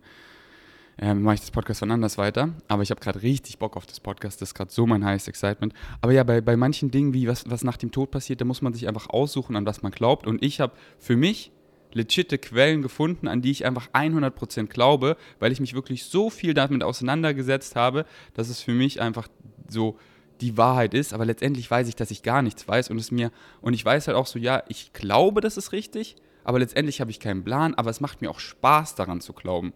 äh, 0.98 1.14
mache 1.14 1.34
ich 1.34 1.40
das 1.40 1.50
Podcast 1.50 1.80
von 1.80 1.90
anders 1.90 2.18
weiter. 2.18 2.50
Aber 2.68 2.82
ich 2.82 2.90
habe 2.90 3.00
gerade 3.00 3.22
richtig 3.22 3.58
Bock 3.58 3.76
auf 3.76 3.86
das 3.86 4.00
Podcast. 4.00 4.40
Das 4.40 4.50
ist 4.50 4.54
gerade 4.54 4.70
so 4.70 4.86
mein 4.86 5.04
highest 5.04 5.28
excitement. 5.28 5.72
Aber 6.00 6.12
ja, 6.12 6.24
bei, 6.24 6.40
bei 6.40 6.56
manchen 6.56 6.90
Dingen, 6.90 7.14
wie 7.14 7.28
was, 7.28 7.48
was 7.48 7.64
nach 7.64 7.76
dem 7.76 7.90
Tod 7.90 8.10
passiert, 8.10 8.40
da 8.40 8.44
muss 8.44 8.62
man 8.62 8.72
sich 8.72 8.88
einfach 8.88 9.08
aussuchen, 9.08 9.56
an 9.56 9.66
was 9.66 9.82
man 9.82 9.92
glaubt. 9.92 10.26
Und 10.26 10.42
ich 10.42 10.60
habe 10.60 10.74
für 10.98 11.16
mich 11.16 11.52
legitte 11.98 12.38
Quellen 12.38 12.82
gefunden, 12.82 13.28
an 13.28 13.42
die 13.42 13.50
ich 13.50 13.66
einfach 13.66 13.88
100% 13.92 14.66
glaube, 14.66 15.16
weil 15.38 15.52
ich 15.52 15.60
mich 15.60 15.74
wirklich 15.74 16.04
so 16.04 16.30
viel 16.30 16.54
damit 16.54 16.82
auseinandergesetzt 16.82 17.76
habe, 17.76 18.06
dass 18.34 18.48
es 18.48 18.62
für 18.62 18.72
mich 18.72 19.00
einfach 19.00 19.28
so 19.68 19.98
die 20.40 20.56
Wahrheit 20.56 20.94
ist, 20.94 21.12
aber 21.12 21.24
letztendlich 21.24 21.70
weiß 21.70 21.88
ich, 21.88 21.96
dass 21.96 22.10
ich 22.10 22.22
gar 22.22 22.42
nichts 22.42 22.66
weiß 22.66 22.90
und 22.90 22.98
es 22.98 23.10
mir 23.10 23.30
und 23.60 23.74
ich 23.74 23.84
weiß 23.84 24.06
halt 24.06 24.16
auch 24.16 24.26
so, 24.26 24.38
ja, 24.38 24.62
ich 24.68 24.92
glaube, 24.92 25.40
das 25.40 25.56
ist 25.56 25.72
richtig, 25.72 26.16
aber 26.44 26.60
letztendlich 26.60 27.00
habe 27.00 27.10
ich 27.10 27.20
keinen 27.20 27.44
Plan, 27.44 27.74
aber 27.74 27.90
es 27.90 28.00
macht 28.00 28.22
mir 28.22 28.30
auch 28.30 28.38
Spaß 28.38 28.94
daran 28.94 29.20
zu 29.20 29.32
glauben. 29.32 29.72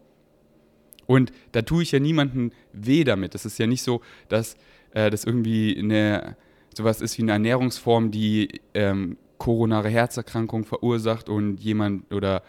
Und 1.06 1.32
da 1.50 1.62
tue 1.62 1.82
ich 1.82 1.90
ja 1.90 1.98
niemanden 1.98 2.52
weh 2.72 3.02
damit. 3.02 3.34
Es 3.34 3.44
ist 3.44 3.58
ja 3.58 3.66
nicht 3.66 3.82
so, 3.82 4.00
dass 4.28 4.56
äh, 4.92 5.10
das 5.10 5.24
irgendwie 5.24 5.76
eine 5.76 6.36
sowas 6.76 7.00
ist 7.00 7.18
wie 7.18 7.22
eine 7.22 7.32
Ernährungsform, 7.32 8.10
die 8.10 8.60
ähm, 8.74 9.18
koronare 9.42 9.88
Herzerkrankung 9.88 10.64
verursacht 10.64 11.28
und 11.28 11.56
jemand 11.56 12.14
oder 12.14 12.44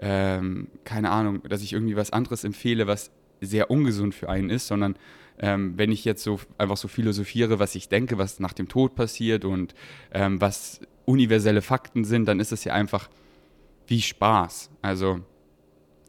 ähm, 0.00 0.66
keine 0.82 1.10
Ahnung, 1.10 1.40
dass 1.48 1.62
ich 1.62 1.72
irgendwie 1.72 1.94
was 1.94 2.10
anderes 2.10 2.42
empfehle, 2.42 2.88
was 2.88 3.12
sehr 3.40 3.70
ungesund 3.70 4.12
für 4.12 4.28
einen 4.28 4.50
ist, 4.50 4.66
sondern 4.66 4.96
ähm, 5.38 5.74
wenn 5.76 5.92
ich 5.92 6.04
jetzt 6.04 6.24
so 6.24 6.40
einfach 6.58 6.76
so 6.76 6.88
philosophiere, 6.88 7.60
was 7.60 7.76
ich 7.76 7.88
denke, 7.88 8.18
was 8.18 8.40
nach 8.40 8.54
dem 8.54 8.66
Tod 8.66 8.96
passiert 8.96 9.44
und 9.44 9.76
ähm, 10.12 10.40
was 10.40 10.80
universelle 11.04 11.62
Fakten 11.62 12.02
sind, 12.02 12.26
dann 12.26 12.40
ist 12.40 12.50
es 12.50 12.64
ja 12.64 12.72
einfach 12.72 13.08
wie 13.86 14.02
Spaß. 14.02 14.68
Also 14.82 15.20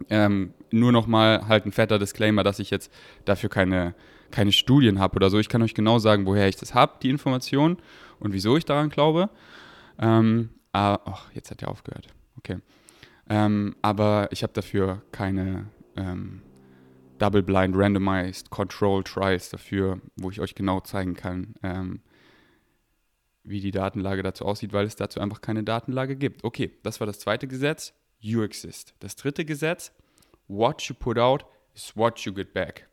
ähm, 0.09 0.55
nur 0.71 0.91
nochmal 0.91 1.47
halt 1.47 1.67
ein 1.67 1.71
fetter 1.71 1.99
Disclaimer, 1.99 2.41
dass 2.41 2.57
ich 2.57 2.71
jetzt 2.71 2.91
dafür 3.25 3.51
keine, 3.51 3.93
keine 4.31 4.51
Studien 4.51 4.97
habe 4.97 5.17
oder 5.17 5.29
so. 5.29 5.37
Ich 5.37 5.47
kann 5.47 5.61
euch 5.61 5.75
genau 5.75 5.99
sagen, 5.99 6.25
woher 6.25 6.47
ich 6.47 6.55
das 6.55 6.73
habe, 6.73 6.93
die 7.03 7.11
Information 7.11 7.77
und 8.19 8.33
wieso 8.33 8.57
ich 8.57 8.65
daran 8.65 8.89
glaube. 8.89 9.29
Ähm, 9.99 10.49
ah, 10.71 10.99
ach, 11.05 11.31
jetzt 11.33 11.51
hat 11.51 11.61
er 11.61 11.69
aufgehört. 11.69 12.07
Okay. 12.37 12.59
Ähm, 13.29 13.75
aber 13.81 14.27
ich 14.31 14.43
habe 14.43 14.53
dafür 14.53 15.01
keine 15.11 15.67
ähm, 15.95 16.41
Double-Blind, 17.19 17.75
Randomized, 17.75 18.49
Control 18.49 19.03
Trials 19.03 19.49
dafür, 19.49 20.01
wo 20.17 20.29
ich 20.29 20.41
euch 20.41 20.55
genau 20.55 20.81
zeigen 20.81 21.13
kann, 21.13 21.55
ähm, 21.63 22.01
wie 23.43 23.61
die 23.61 23.71
Datenlage 23.71 24.23
dazu 24.23 24.45
aussieht, 24.45 24.73
weil 24.73 24.85
es 24.85 24.95
dazu 24.95 25.19
einfach 25.19 25.41
keine 25.41 25.63
Datenlage 25.63 26.15
gibt. 26.15 26.43
Okay, 26.43 26.71
das 26.83 26.99
war 26.99 27.07
das 27.07 27.19
zweite 27.19 27.47
Gesetz. 27.47 27.93
You 28.19 28.43
exist. 28.43 28.93
Das 28.99 29.15
dritte 29.15 29.45
Gesetz. 29.45 29.91
What 30.47 30.81
you 30.83 30.95
put 30.95 31.17
out 31.17 31.45
is 31.73 31.95
what 31.95 32.19
you 32.21 32.33
get 32.33 32.53
back. 32.53 32.87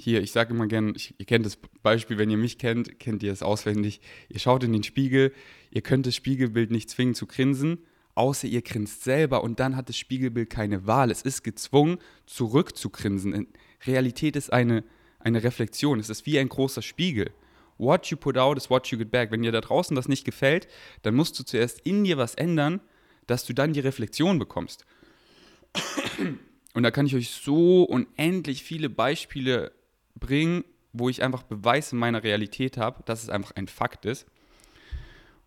Hier, 0.00 0.22
ich 0.22 0.32
sage 0.32 0.52
immer 0.52 0.66
gerne, 0.66 0.94
ihr 1.18 1.24
kennt 1.24 1.46
das 1.46 1.56
Beispiel, 1.82 2.18
wenn 2.18 2.30
ihr 2.30 2.36
mich 2.36 2.58
kennt, 2.58 2.98
kennt 2.98 3.22
ihr 3.22 3.32
es 3.32 3.42
auswendig. 3.42 4.00
Ihr 4.28 4.40
schaut 4.40 4.64
in 4.64 4.72
den 4.72 4.82
Spiegel, 4.82 5.32
ihr 5.70 5.82
könnt 5.82 6.06
das 6.06 6.16
Spiegelbild 6.16 6.70
nicht 6.70 6.90
zwingen 6.90 7.14
zu 7.14 7.26
grinsen, 7.26 7.78
außer 8.14 8.48
ihr 8.48 8.62
grinst 8.62 9.04
selber 9.04 9.44
und 9.44 9.60
dann 9.60 9.76
hat 9.76 9.88
das 9.88 9.96
Spiegelbild 9.96 10.50
keine 10.50 10.86
Wahl. 10.86 11.10
Es 11.10 11.22
ist 11.22 11.42
gezwungen, 11.44 11.98
zurückzugrinsen. 12.26 13.46
Realität 13.86 14.36
ist 14.36 14.52
eine, 14.52 14.84
eine 15.20 15.44
Reflexion. 15.44 16.00
Es 16.00 16.10
ist 16.10 16.26
wie 16.26 16.38
ein 16.38 16.48
großer 16.48 16.82
Spiegel. 16.82 17.30
What 17.78 18.06
you 18.06 18.16
put 18.16 18.36
out 18.36 18.56
is 18.56 18.70
what 18.70 18.86
you 18.88 18.98
get 18.98 19.10
back. 19.10 19.30
Wenn 19.30 19.42
dir 19.42 19.52
da 19.52 19.60
draußen 19.60 19.94
das 19.94 20.08
nicht 20.08 20.24
gefällt, 20.24 20.68
dann 21.02 21.14
musst 21.14 21.38
du 21.38 21.44
zuerst 21.44 21.80
in 21.80 22.04
dir 22.04 22.16
was 22.18 22.34
ändern, 22.34 22.80
dass 23.26 23.46
du 23.46 23.52
dann 23.52 23.72
die 23.72 23.80
Reflexion 23.80 24.38
bekommst. 24.38 24.84
Und 26.74 26.82
da 26.82 26.90
kann 26.90 27.06
ich 27.06 27.14
euch 27.14 27.30
so 27.30 27.84
unendlich 27.84 28.62
viele 28.62 28.90
Beispiele 28.90 29.72
bringen, 30.14 30.64
wo 30.92 31.08
ich 31.08 31.22
einfach 31.22 31.42
Beweise 31.42 31.96
meiner 31.96 32.22
Realität 32.22 32.76
habe, 32.76 33.02
dass 33.04 33.22
es 33.22 33.28
einfach 33.28 33.52
ein 33.56 33.68
Fakt 33.68 34.04
ist. 34.06 34.26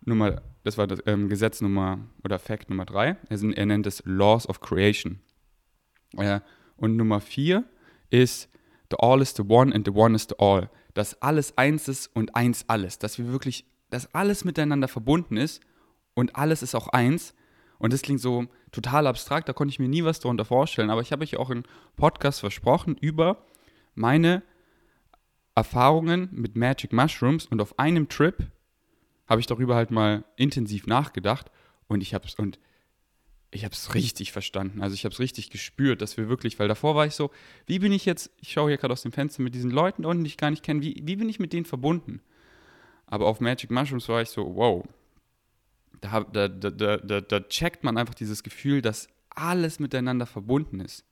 Nummer, 0.04 0.42
das 0.64 0.78
war 0.78 0.86
das 0.86 1.00
ähm, 1.06 1.28
Gesetz 1.28 1.60
Nummer 1.60 1.98
oder 2.24 2.38
Fact 2.38 2.70
Nummer 2.70 2.84
drei. 2.84 3.16
Er, 3.28 3.42
er 3.42 3.66
nennt 3.66 3.86
es 3.86 4.02
Laws 4.04 4.48
of 4.48 4.60
Creation. 4.60 5.20
Äh, 6.16 6.40
und 6.76 6.96
Nummer 6.96 7.20
vier 7.20 7.64
ist 8.10 8.48
The 8.90 8.96
All 9.00 9.20
is 9.20 9.34
the 9.36 9.42
One 9.42 9.74
and 9.74 9.86
the 9.86 9.92
One 9.92 10.14
is 10.14 10.26
the 10.28 10.36
All. 10.38 10.70
Dass 10.94 11.20
alles 11.20 11.56
eins 11.58 11.88
ist 11.88 12.06
und 12.14 12.34
eins 12.34 12.64
alles. 12.68 12.98
Dass 12.98 13.18
wir 13.18 13.30
wirklich, 13.30 13.64
dass 13.90 14.14
alles 14.14 14.44
miteinander 14.44 14.88
verbunden 14.88 15.36
ist 15.36 15.60
und 16.14 16.36
alles 16.36 16.62
ist 16.62 16.74
auch 16.74 16.88
eins. 16.88 17.34
Und 17.78 17.92
das 17.92 18.02
klingt 18.02 18.20
so 18.20 18.46
total 18.72 19.06
abstrakt, 19.06 19.48
da 19.48 19.52
konnte 19.52 19.70
ich 19.70 19.78
mir 19.78 19.88
nie 19.88 20.04
was 20.04 20.20
darunter 20.20 20.44
vorstellen. 20.44 20.90
Aber 20.90 21.00
ich 21.00 21.12
habe 21.12 21.22
euch 21.22 21.36
auch 21.36 21.50
in 21.50 21.62
Podcast 21.96 22.40
versprochen 22.40 22.96
über 22.96 23.44
meine 23.94 24.42
Erfahrungen 25.58 26.28
mit 26.32 26.56
Magic 26.56 26.92
Mushrooms 26.92 27.46
und 27.46 27.60
auf 27.60 27.78
einem 27.78 28.08
Trip 28.08 28.46
habe 29.26 29.40
ich 29.40 29.46
darüber 29.46 29.74
halt 29.74 29.90
mal 29.90 30.24
intensiv 30.36 30.86
nachgedacht 30.86 31.50
und 31.88 32.00
ich 32.00 32.14
habe 32.14 32.26
es 32.26 32.34
und 32.34 32.58
ich 33.50 33.64
habe 33.64 33.72
es 33.72 33.94
richtig 33.94 34.32
verstanden. 34.32 34.82
Also 34.82 34.94
ich 34.94 35.04
habe 35.04 35.12
es 35.12 35.20
richtig 35.20 35.50
gespürt, 35.50 36.02
dass 36.02 36.16
wir 36.16 36.28
wirklich, 36.28 36.58
weil 36.58 36.68
davor 36.68 36.94
war 36.94 37.06
ich 37.06 37.14
so, 37.14 37.30
wie 37.66 37.78
bin 37.78 37.92
ich 37.92 38.04
jetzt, 38.04 38.30
ich 38.40 38.52
schaue 38.52 38.70
hier 38.70 38.76
gerade 38.76 38.92
aus 38.92 39.02
dem 39.02 39.12
Fenster 39.12 39.42
mit 39.42 39.54
diesen 39.54 39.70
Leuten 39.70 40.04
unten, 40.04 40.24
die 40.24 40.28
ich 40.28 40.36
gar 40.36 40.50
nicht 40.50 40.62
kenne, 40.62 40.82
wie, 40.82 41.02
wie 41.04 41.16
bin 41.16 41.28
ich 41.28 41.38
mit 41.38 41.52
denen 41.52 41.64
verbunden? 41.64 42.20
Aber 43.06 43.26
auf 43.26 43.40
Magic 43.40 43.70
Mushrooms 43.70 44.08
war 44.08 44.20
ich 44.20 44.28
so, 44.28 44.54
wow, 44.54 44.86
da, 46.00 46.20
da, 46.20 46.48
da, 46.48 46.98
da, 46.98 47.20
da 47.20 47.40
checkt 47.40 47.84
man 47.84 47.96
einfach 47.96 48.14
dieses 48.14 48.42
Gefühl, 48.42 48.82
dass 48.82 49.08
alles 49.30 49.80
miteinander 49.80 50.26
verbunden 50.26 50.80
ist. 50.80 51.04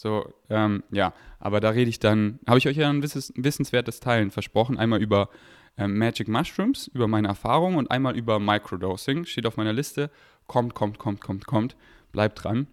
So, 0.00 0.32
ähm, 0.48 0.82
ja, 0.90 1.12
aber 1.40 1.60
da 1.60 1.68
rede 1.68 1.90
ich 1.90 1.98
dann, 1.98 2.38
habe 2.46 2.56
ich 2.56 2.66
euch 2.66 2.78
ja 2.78 2.88
ein 2.88 3.02
wissenswertes 3.02 4.00
Teilen 4.00 4.30
versprochen, 4.30 4.78
einmal 4.78 5.02
über 5.02 5.28
ähm, 5.76 5.98
Magic 5.98 6.26
Mushrooms, 6.26 6.86
über 6.86 7.06
meine 7.06 7.28
Erfahrungen 7.28 7.76
und 7.76 7.90
einmal 7.90 8.16
über 8.16 8.40
Microdosing, 8.40 9.26
steht 9.26 9.44
auf 9.44 9.58
meiner 9.58 9.74
Liste, 9.74 10.10
kommt, 10.46 10.72
kommt, 10.72 10.98
kommt, 10.98 11.20
kommt, 11.20 11.46
kommt, 11.46 11.76
bleibt 12.12 12.42
dran. 12.42 12.66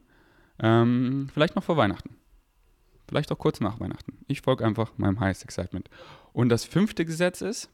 Ähm, 0.60 1.28
vielleicht 1.34 1.58
noch 1.58 1.66
vor 1.66 1.76
Weihnachten. 1.76 2.16
Vielleicht 3.10 3.30
auch 3.34 3.40
kurz 3.40 3.60
nach 3.60 3.82
Weihnachten. 3.82 4.20
Ich 4.30 4.40
folge 4.40 4.64
einfach 4.64 4.94
meinem 4.96 5.20
Highest 5.20 5.44
Excitement. 5.44 5.90
Und 6.32 6.48
das 6.48 6.64
fünfte 6.64 7.04
Gesetz 7.04 7.42
ist, 7.42 7.70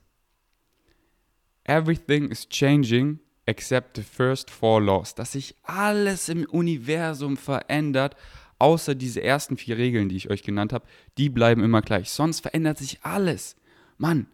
Everything 1.66 2.30
is 2.30 2.50
changing 2.50 3.20
except 3.46 3.98
the 3.98 4.04
first 4.04 4.50
four 4.50 4.82
laws. 4.82 5.14
Dass 5.14 5.34
sich 5.34 5.56
alles 5.62 6.28
im 6.28 6.44
Universum 6.46 7.38
verändert, 7.38 8.16
außer 8.60 8.96
diese 8.96 9.24
ersten 9.24 9.58
vier 9.58 9.78
Regeln, 9.78 10.10
die 10.10 10.16
ich 10.16 10.30
euch 10.30 10.44
genannt 10.44 10.74
habe, 10.74 10.86
die 11.18 11.30
bleiben 11.30 11.64
immer 11.64 11.82
gleich. 11.82 12.10
Sonst 12.10 12.42
verändert 12.42 12.78
sich 12.78 13.00
alles. 13.04 13.56
Mann, 13.98 14.28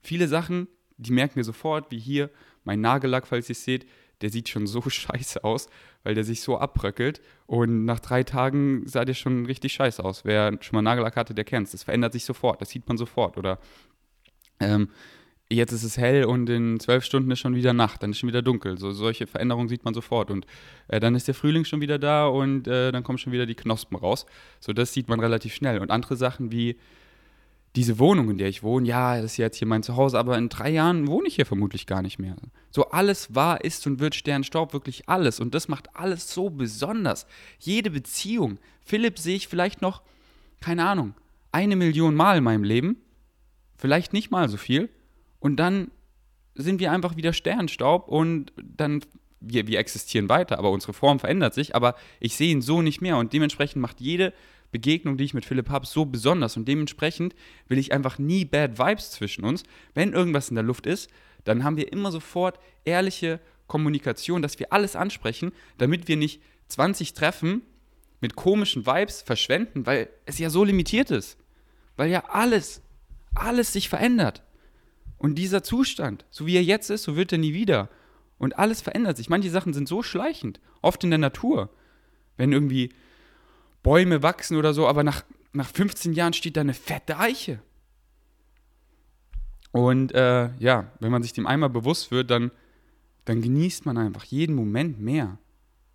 viele 0.00 0.28
Sachen, 0.28 0.68
die 0.96 1.12
merken 1.12 1.36
wir 1.36 1.44
sofort, 1.44 1.90
wie 1.90 1.98
hier 1.98 2.30
mein 2.64 2.80
Nagellack, 2.80 3.26
falls 3.26 3.48
ihr 3.48 3.52
es 3.52 3.64
seht, 3.64 3.86
der 4.20 4.30
sieht 4.30 4.48
schon 4.48 4.66
so 4.66 4.82
scheiße 4.88 5.44
aus, 5.44 5.68
weil 6.02 6.14
der 6.14 6.24
sich 6.24 6.40
so 6.40 6.58
abbröckelt. 6.58 7.20
Und 7.46 7.84
nach 7.84 8.00
drei 8.00 8.24
Tagen 8.24 8.86
sah 8.86 9.04
der 9.04 9.14
schon 9.14 9.46
richtig 9.46 9.72
scheiße 9.72 10.04
aus. 10.04 10.24
Wer 10.24 10.58
schon 10.60 10.76
mal 10.76 10.82
Nagellack 10.82 11.16
hatte, 11.16 11.34
der 11.34 11.44
kennt 11.44 11.66
es. 11.66 11.72
Das 11.72 11.84
verändert 11.84 12.12
sich 12.12 12.24
sofort, 12.24 12.60
das 12.60 12.70
sieht 12.70 12.88
man 12.88 12.98
sofort. 12.98 13.36
Oder 13.36 13.58
ähm, 14.60 14.88
jetzt 15.50 15.72
ist 15.72 15.84
es 15.84 15.96
hell 15.96 16.24
und 16.24 16.48
in 16.50 16.78
zwölf 16.78 17.04
Stunden 17.04 17.30
ist 17.30 17.38
schon 17.38 17.54
wieder 17.54 17.72
Nacht, 17.72 18.02
dann 18.02 18.10
ist 18.10 18.18
schon 18.18 18.28
wieder 18.28 18.42
dunkel. 18.42 18.78
So, 18.78 18.92
solche 18.92 19.26
Veränderungen 19.26 19.68
sieht 19.68 19.84
man 19.84 19.94
sofort. 19.94 20.30
Und 20.30 20.46
äh, 20.88 21.00
dann 21.00 21.14
ist 21.14 21.26
der 21.26 21.34
Frühling 21.34 21.64
schon 21.64 21.80
wieder 21.80 21.98
da 21.98 22.26
und 22.26 22.68
äh, 22.68 22.92
dann 22.92 23.02
kommen 23.02 23.18
schon 23.18 23.32
wieder 23.32 23.46
die 23.46 23.54
Knospen 23.54 23.96
raus. 23.96 24.26
So, 24.60 24.72
das 24.72 24.92
sieht 24.92 25.08
man 25.08 25.20
relativ 25.20 25.54
schnell. 25.54 25.80
Und 25.80 25.90
andere 25.90 26.16
Sachen 26.16 26.52
wie 26.52 26.76
diese 27.76 27.98
Wohnung, 27.98 28.30
in 28.30 28.38
der 28.38 28.48
ich 28.48 28.62
wohne, 28.62 28.88
ja, 28.88 29.16
das 29.16 29.32
ist 29.32 29.36
jetzt 29.36 29.56
hier 29.56 29.68
mein 29.68 29.82
Zuhause, 29.82 30.18
aber 30.18 30.36
in 30.36 30.48
drei 30.48 30.70
Jahren 30.70 31.06
wohne 31.06 31.28
ich 31.28 31.36
hier 31.36 31.46
vermutlich 31.46 31.86
gar 31.86 32.02
nicht 32.02 32.18
mehr. 32.18 32.34
So 32.70 32.90
alles 32.90 33.34
war, 33.34 33.64
ist 33.64 33.86
und 33.86 34.00
wird 34.00 34.14
Sternstaub, 34.14 34.72
wirklich 34.72 35.08
alles. 35.08 35.38
Und 35.40 35.54
das 35.54 35.68
macht 35.68 35.94
alles 35.94 36.32
so 36.32 36.50
besonders. 36.50 37.26
Jede 37.58 37.90
Beziehung. 37.90 38.58
Philipp 38.84 39.18
sehe 39.18 39.36
ich 39.36 39.48
vielleicht 39.48 39.80
noch, 39.80 40.02
keine 40.60 40.86
Ahnung, 40.86 41.14
eine 41.52 41.76
Million 41.76 42.14
Mal 42.14 42.38
in 42.38 42.44
meinem 42.44 42.64
Leben. 42.64 42.96
Vielleicht 43.76 44.12
nicht 44.12 44.30
mal 44.30 44.48
so 44.48 44.56
viel. 44.56 44.88
Und 45.40 45.56
dann 45.56 45.90
sind 46.54 46.80
wir 46.80 46.92
einfach 46.92 47.16
wieder 47.16 47.32
Sternstaub 47.32 48.08
und 48.08 48.52
dann, 48.56 49.00
wir, 49.40 49.66
wir 49.66 49.78
existieren 49.78 50.28
weiter, 50.28 50.58
aber 50.58 50.70
unsere 50.70 50.92
Form 50.92 51.20
verändert 51.20 51.54
sich, 51.54 51.74
aber 51.74 51.94
ich 52.20 52.36
sehe 52.36 52.50
ihn 52.50 52.62
so 52.62 52.82
nicht 52.82 53.00
mehr 53.00 53.16
und 53.16 53.32
dementsprechend 53.32 53.80
macht 53.80 54.00
jede 54.00 54.32
Begegnung, 54.70 55.16
die 55.16 55.24
ich 55.24 55.34
mit 55.34 55.46
Philipp 55.46 55.70
habe, 55.70 55.86
so 55.86 56.04
besonders 56.04 56.56
und 56.56 56.66
dementsprechend 56.66 57.34
will 57.68 57.78
ich 57.78 57.92
einfach 57.92 58.18
nie 58.18 58.44
Bad 58.44 58.78
Vibes 58.78 59.12
zwischen 59.12 59.44
uns. 59.44 59.62
Wenn 59.94 60.12
irgendwas 60.12 60.50
in 60.50 60.56
der 60.56 60.64
Luft 60.64 60.86
ist, 60.86 61.08
dann 61.44 61.64
haben 61.64 61.76
wir 61.76 61.92
immer 61.92 62.12
sofort 62.12 62.58
ehrliche 62.84 63.40
Kommunikation, 63.66 64.42
dass 64.42 64.58
wir 64.58 64.72
alles 64.72 64.96
ansprechen, 64.96 65.52
damit 65.78 66.08
wir 66.08 66.16
nicht 66.16 66.42
20 66.68 67.14
Treffen 67.14 67.62
mit 68.20 68.34
komischen 68.34 68.86
Vibes 68.86 69.22
verschwenden, 69.22 69.86
weil 69.86 70.08
es 70.26 70.38
ja 70.38 70.50
so 70.50 70.64
limitiert 70.64 71.10
ist. 71.10 71.38
Weil 71.96 72.10
ja 72.10 72.24
alles, 72.28 72.82
alles 73.34 73.72
sich 73.72 73.88
verändert. 73.88 74.42
Und 75.18 75.34
dieser 75.34 75.62
Zustand, 75.62 76.24
so 76.30 76.46
wie 76.46 76.56
er 76.56 76.62
jetzt 76.62 76.90
ist, 76.90 77.02
so 77.02 77.16
wird 77.16 77.32
er 77.32 77.38
nie 77.38 77.52
wieder. 77.52 77.88
Und 78.38 78.58
alles 78.58 78.80
verändert 78.80 79.16
sich. 79.16 79.28
Manche 79.28 79.50
Sachen 79.50 79.74
sind 79.74 79.88
so 79.88 80.02
schleichend, 80.02 80.60
oft 80.80 81.02
in 81.02 81.10
der 81.10 81.18
Natur. 81.18 81.70
Wenn 82.36 82.52
irgendwie 82.52 82.90
Bäume 83.82 84.22
wachsen 84.22 84.56
oder 84.56 84.72
so, 84.74 84.86
aber 84.86 85.02
nach, 85.02 85.24
nach 85.52 85.68
15 85.68 86.12
Jahren 86.12 86.32
steht 86.32 86.56
da 86.56 86.60
eine 86.60 86.74
fette 86.74 87.18
Eiche. 87.18 87.60
Und 89.72 90.12
äh, 90.12 90.50
ja, 90.58 90.90
wenn 91.00 91.10
man 91.10 91.22
sich 91.22 91.32
dem 91.32 91.46
einmal 91.46 91.70
bewusst 91.70 92.10
wird, 92.10 92.30
dann, 92.30 92.50
dann 93.24 93.42
genießt 93.42 93.86
man 93.86 93.98
einfach 93.98 94.24
jeden 94.24 94.54
Moment 94.54 95.00
mehr, 95.00 95.38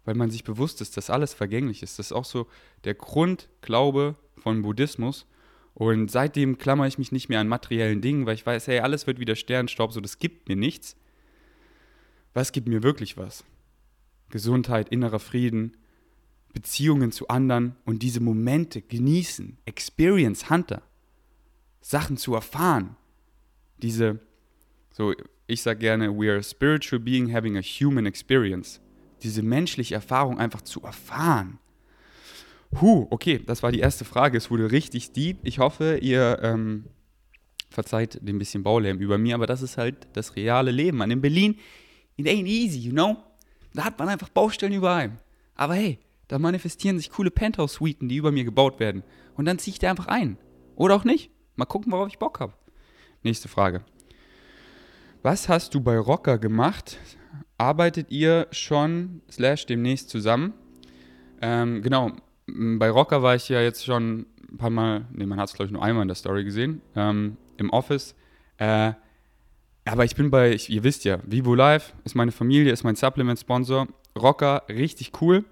weil 0.06 0.16
man 0.16 0.30
sich 0.30 0.44
bewusst 0.44 0.82
ist, 0.82 0.98
dass 0.98 1.10
alles 1.10 1.34
vergänglich 1.34 1.82
ist. 1.82 1.98
Das 1.98 2.08
ist 2.08 2.12
auch 2.12 2.26
so 2.26 2.48
der 2.84 2.94
Grundglaube 2.94 4.16
von 4.38 4.62
Buddhismus, 4.62 5.26
und 5.74 6.12
seitdem 6.12 6.58
klammere 6.58 6.88
ich 6.88 6.98
mich 6.98 7.12
nicht 7.12 7.30
mehr 7.30 7.40
an 7.40 7.48
materiellen 7.48 8.02
Dingen, 8.02 8.26
weil 8.26 8.36
ich 8.36 8.46
weiß, 8.46 8.68
hey, 8.68 8.80
alles 8.80 9.08
wird 9.08 9.20
wieder 9.20 9.36
Sternstaub, 9.36 9.92
so 9.92 10.02
das 10.02 10.20
gibt 10.20 10.48
mir 10.48 10.56
nichts. 10.56 10.96
Was 12.34 12.52
gibt 12.52 12.68
mir 12.68 12.84
wirklich 12.84 13.18
was? 13.18 13.44
Gesundheit, 14.30 14.90
innerer 14.90 15.20
Frieden, 15.20 15.78
Beziehungen 16.54 17.12
zu 17.12 17.28
anderen 17.28 17.76
und 17.86 18.04
diese 18.04 18.20
Momente 18.20 18.82
genießen, 18.82 19.58
Experience 19.66 20.50
Hunter, 20.50 20.84
Sachen 21.82 22.18
zu 22.18 22.36
erfahren. 22.36 22.96
Diese, 23.78 24.20
so, 24.92 25.14
ich 25.48 25.62
sage 25.62 25.80
gerne, 25.80 26.16
we 26.16 26.30
are 26.30 26.40
a 26.40 26.44
spiritual 26.44 27.00
being 27.00 27.34
having 27.34 27.58
a 27.58 27.62
human 27.62 28.06
experience. 28.06 28.80
Diese 29.24 29.42
menschliche 29.42 29.96
Erfahrung 29.96 30.40
einfach 30.40 30.62
zu 30.62 30.82
erfahren. 30.84 31.60
Huh, 32.82 33.08
okay, 33.10 33.42
das 33.46 33.64
war 33.64 33.72
die 33.72 33.80
erste 33.80 34.06
Frage. 34.06 34.38
Es 34.38 34.50
wurde 34.50 34.72
richtig 34.72 35.12
deep. 35.12 35.40
Ich 35.44 35.60
hoffe, 35.60 35.98
ihr 36.02 36.40
ähm, 36.42 36.86
verzeiht 37.70 38.20
den 38.22 38.40
bisschen 38.40 38.64
Baulärm 38.64 39.00
über 39.00 39.18
mir, 39.18 39.36
aber 39.36 39.48
das 39.48 39.62
ist 39.62 39.78
halt 39.78 40.08
das 40.14 40.36
reale 40.36 40.72
Leben. 40.72 40.98
Man 40.98 41.12
in 41.12 41.22
Berlin, 41.22 41.58
it 42.16 42.28
ain't 42.28 42.48
easy, 42.48 42.80
you 42.80 42.92
know? 42.92 43.18
Da 43.74 43.86
hat 43.86 44.00
man 44.00 44.10
einfach 44.10 44.30
Baustellen 44.30 44.74
überall. 44.74 45.12
Aber 45.56 45.76
hey, 45.76 46.00
da 46.28 46.40
manifestieren 46.40 46.98
sich 46.98 47.10
coole 47.10 47.32
Penthouse-Suiten, 47.32 48.08
die 48.08 48.18
über 48.18 48.32
mir 48.32 48.44
gebaut 48.44 48.80
werden. 48.80 49.04
Und 49.36 49.46
dann 49.46 49.60
ziehe 49.60 49.74
ich 49.74 49.80
da 49.80 49.90
einfach 49.90 50.08
ein. 50.08 50.38
Oder 50.76 50.96
auch 50.96 51.04
nicht. 51.04 51.32
Mal 51.56 51.66
gucken, 51.66 51.92
worauf 51.92 52.08
ich 52.08 52.20
Bock 52.20 52.40
habe. 52.40 52.54
Nächste 53.24 53.48
Frage. 53.48 53.84
Was 55.22 55.48
hast 55.48 55.74
du 55.74 55.82
bei 55.82 55.98
Rocker 55.98 56.38
gemacht? 56.38 56.98
Arbeitet 57.58 58.12
ihr 58.12 58.48
schon 58.52 59.22
slash 59.30 59.66
demnächst 59.66 60.10
zusammen? 60.10 60.54
Ähm, 61.42 61.82
genau, 61.82 62.12
bei 62.48 62.90
Rocker 62.90 63.24
war 63.24 63.36
ich 63.36 63.50
ja 63.50 63.62
jetzt 63.62 63.86
schon 63.86 64.26
ein 64.52 64.58
paar 64.58 64.70
Mal, 64.70 65.06
nee, 65.12 65.26
man 65.26 65.40
hat 65.40 65.50
es 65.50 65.56
glaube 65.56 65.68
ich 65.68 65.74
nur 65.74 65.84
einmal 65.84 66.02
in 66.04 66.08
der 66.08 66.16
Story 66.16 66.44
gesehen, 66.44 66.82
ähm, 66.96 67.38
im 67.58 67.70
Office. 67.70 68.16
Äh, 68.58 68.94
aber 69.86 70.06
ich 70.06 70.16
bin 70.16 70.32
bei, 70.32 70.52
ich, 70.52 70.70
ihr 70.70 70.84
wisst 70.84 71.04
ja, 71.04 71.20
Vivo 71.26 71.56
Live 71.56 71.94
ist 72.06 72.16
meine 72.16 72.32
Familie, 72.32 72.72
ist 72.72 72.84
mein 72.84 72.96
Supplement-Sponsor. 72.96 73.88
Rocker, 74.18 74.64
richtig 74.70 75.12
cool. 75.22 75.44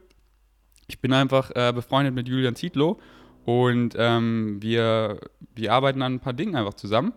Ich 0.87 0.99
bin 0.99 1.13
einfach 1.13 1.51
äh, 1.55 1.73
befreundet 1.73 2.13
mit 2.13 2.27
Julian 2.27 2.55
Zietlow 2.55 2.99
und 3.45 3.95
ähm, 3.97 4.57
wir, 4.61 5.19
wir 5.55 5.73
arbeiten 5.73 6.01
an 6.01 6.15
ein 6.15 6.19
paar 6.19 6.33
Dingen 6.33 6.55
einfach 6.55 6.75
zusammen. 6.75 7.13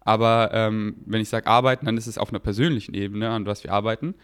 Aber 0.00 0.50
ähm, 0.52 0.96
wenn 1.06 1.20
ich 1.20 1.28
sage 1.28 1.46
arbeiten, 1.46 1.86
dann 1.86 1.96
ist 1.96 2.06
es 2.06 2.18
auf 2.18 2.30
einer 2.30 2.38
persönlichen 2.38 2.94
Ebene, 2.94 3.30
an 3.30 3.46
was 3.46 3.62
wir 3.64 3.72
arbeiten. 3.72 4.14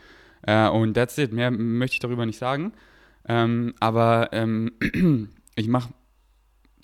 Äh, 0.47 0.69
und 0.69 0.95
that's 0.95 1.19
it. 1.19 1.33
Mehr 1.33 1.51
möchte 1.51 1.95
ich 1.95 2.01
darüber 2.01 2.27
nicht 2.27 2.39
sagen. 2.39 2.73
Ähm, 3.27 3.75
aber 3.81 4.31
ähm, 4.33 4.73
ich 5.55 5.69
mache 5.69 5.93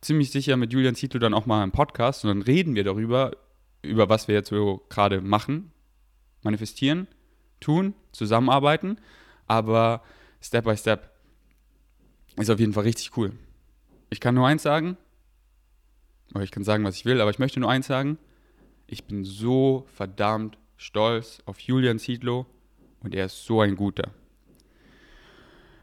ziemlich 0.00 0.30
sicher 0.30 0.56
mit 0.56 0.72
Julian 0.72 0.94
Zietlow 0.94 1.18
dann 1.18 1.34
auch 1.34 1.46
mal 1.46 1.62
einen 1.62 1.72
Podcast 1.72 2.24
und 2.24 2.28
dann 2.28 2.42
reden 2.42 2.74
wir 2.74 2.84
darüber, 2.84 3.32
über 3.82 4.08
was 4.08 4.28
wir 4.28 4.34
jetzt 4.34 4.48
so 4.48 4.84
gerade 4.88 5.20
machen, 5.20 5.72
manifestieren, 6.42 7.06
tun, 7.60 7.94
zusammenarbeiten, 8.12 8.98
aber 9.46 10.02
Step 10.40 10.64
by 10.64 10.76
Step 10.76 11.10
ist 12.36 12.50
auf 12.50 12.60
jeden 12.60 12.72
Fall 12.72 12.84
richtig 12.84 13.16
cool. 13.16 13.32
Ich 14.08 14.20
kann 14.20 14.34
nur 14.34 14.46
eins 14.46 14.62
sagen, 14.62 14.96
oder 16.34 16.44
ich 16.44 16.50
kann 16.50 16.64
sagen, 16.64 16.84
was 16.84 16.96
ich 16.96 17.04
will, 17.04 17.20
aber 17.20 17.30
ich 17.30 17.38
möchte 17.38 17.60
nur 17.60 17.70
eins 17.70 17.86
sagen. 17.86 18.18
Ich 18.86 19.04
bin 19.04 19.24
so 19.24 19.86
verdammt 19.94 20.58
stolz 20.76 21.42
auf 21.44 21.60
Julian 21.60 21.98
Zietlow 21.98 22.46
und 23.00 23.14
er 23.14 23.26
ist 23.26 23.44
so 23.44 23.60
ein 23.60 23.76
guter. 23.76 24.10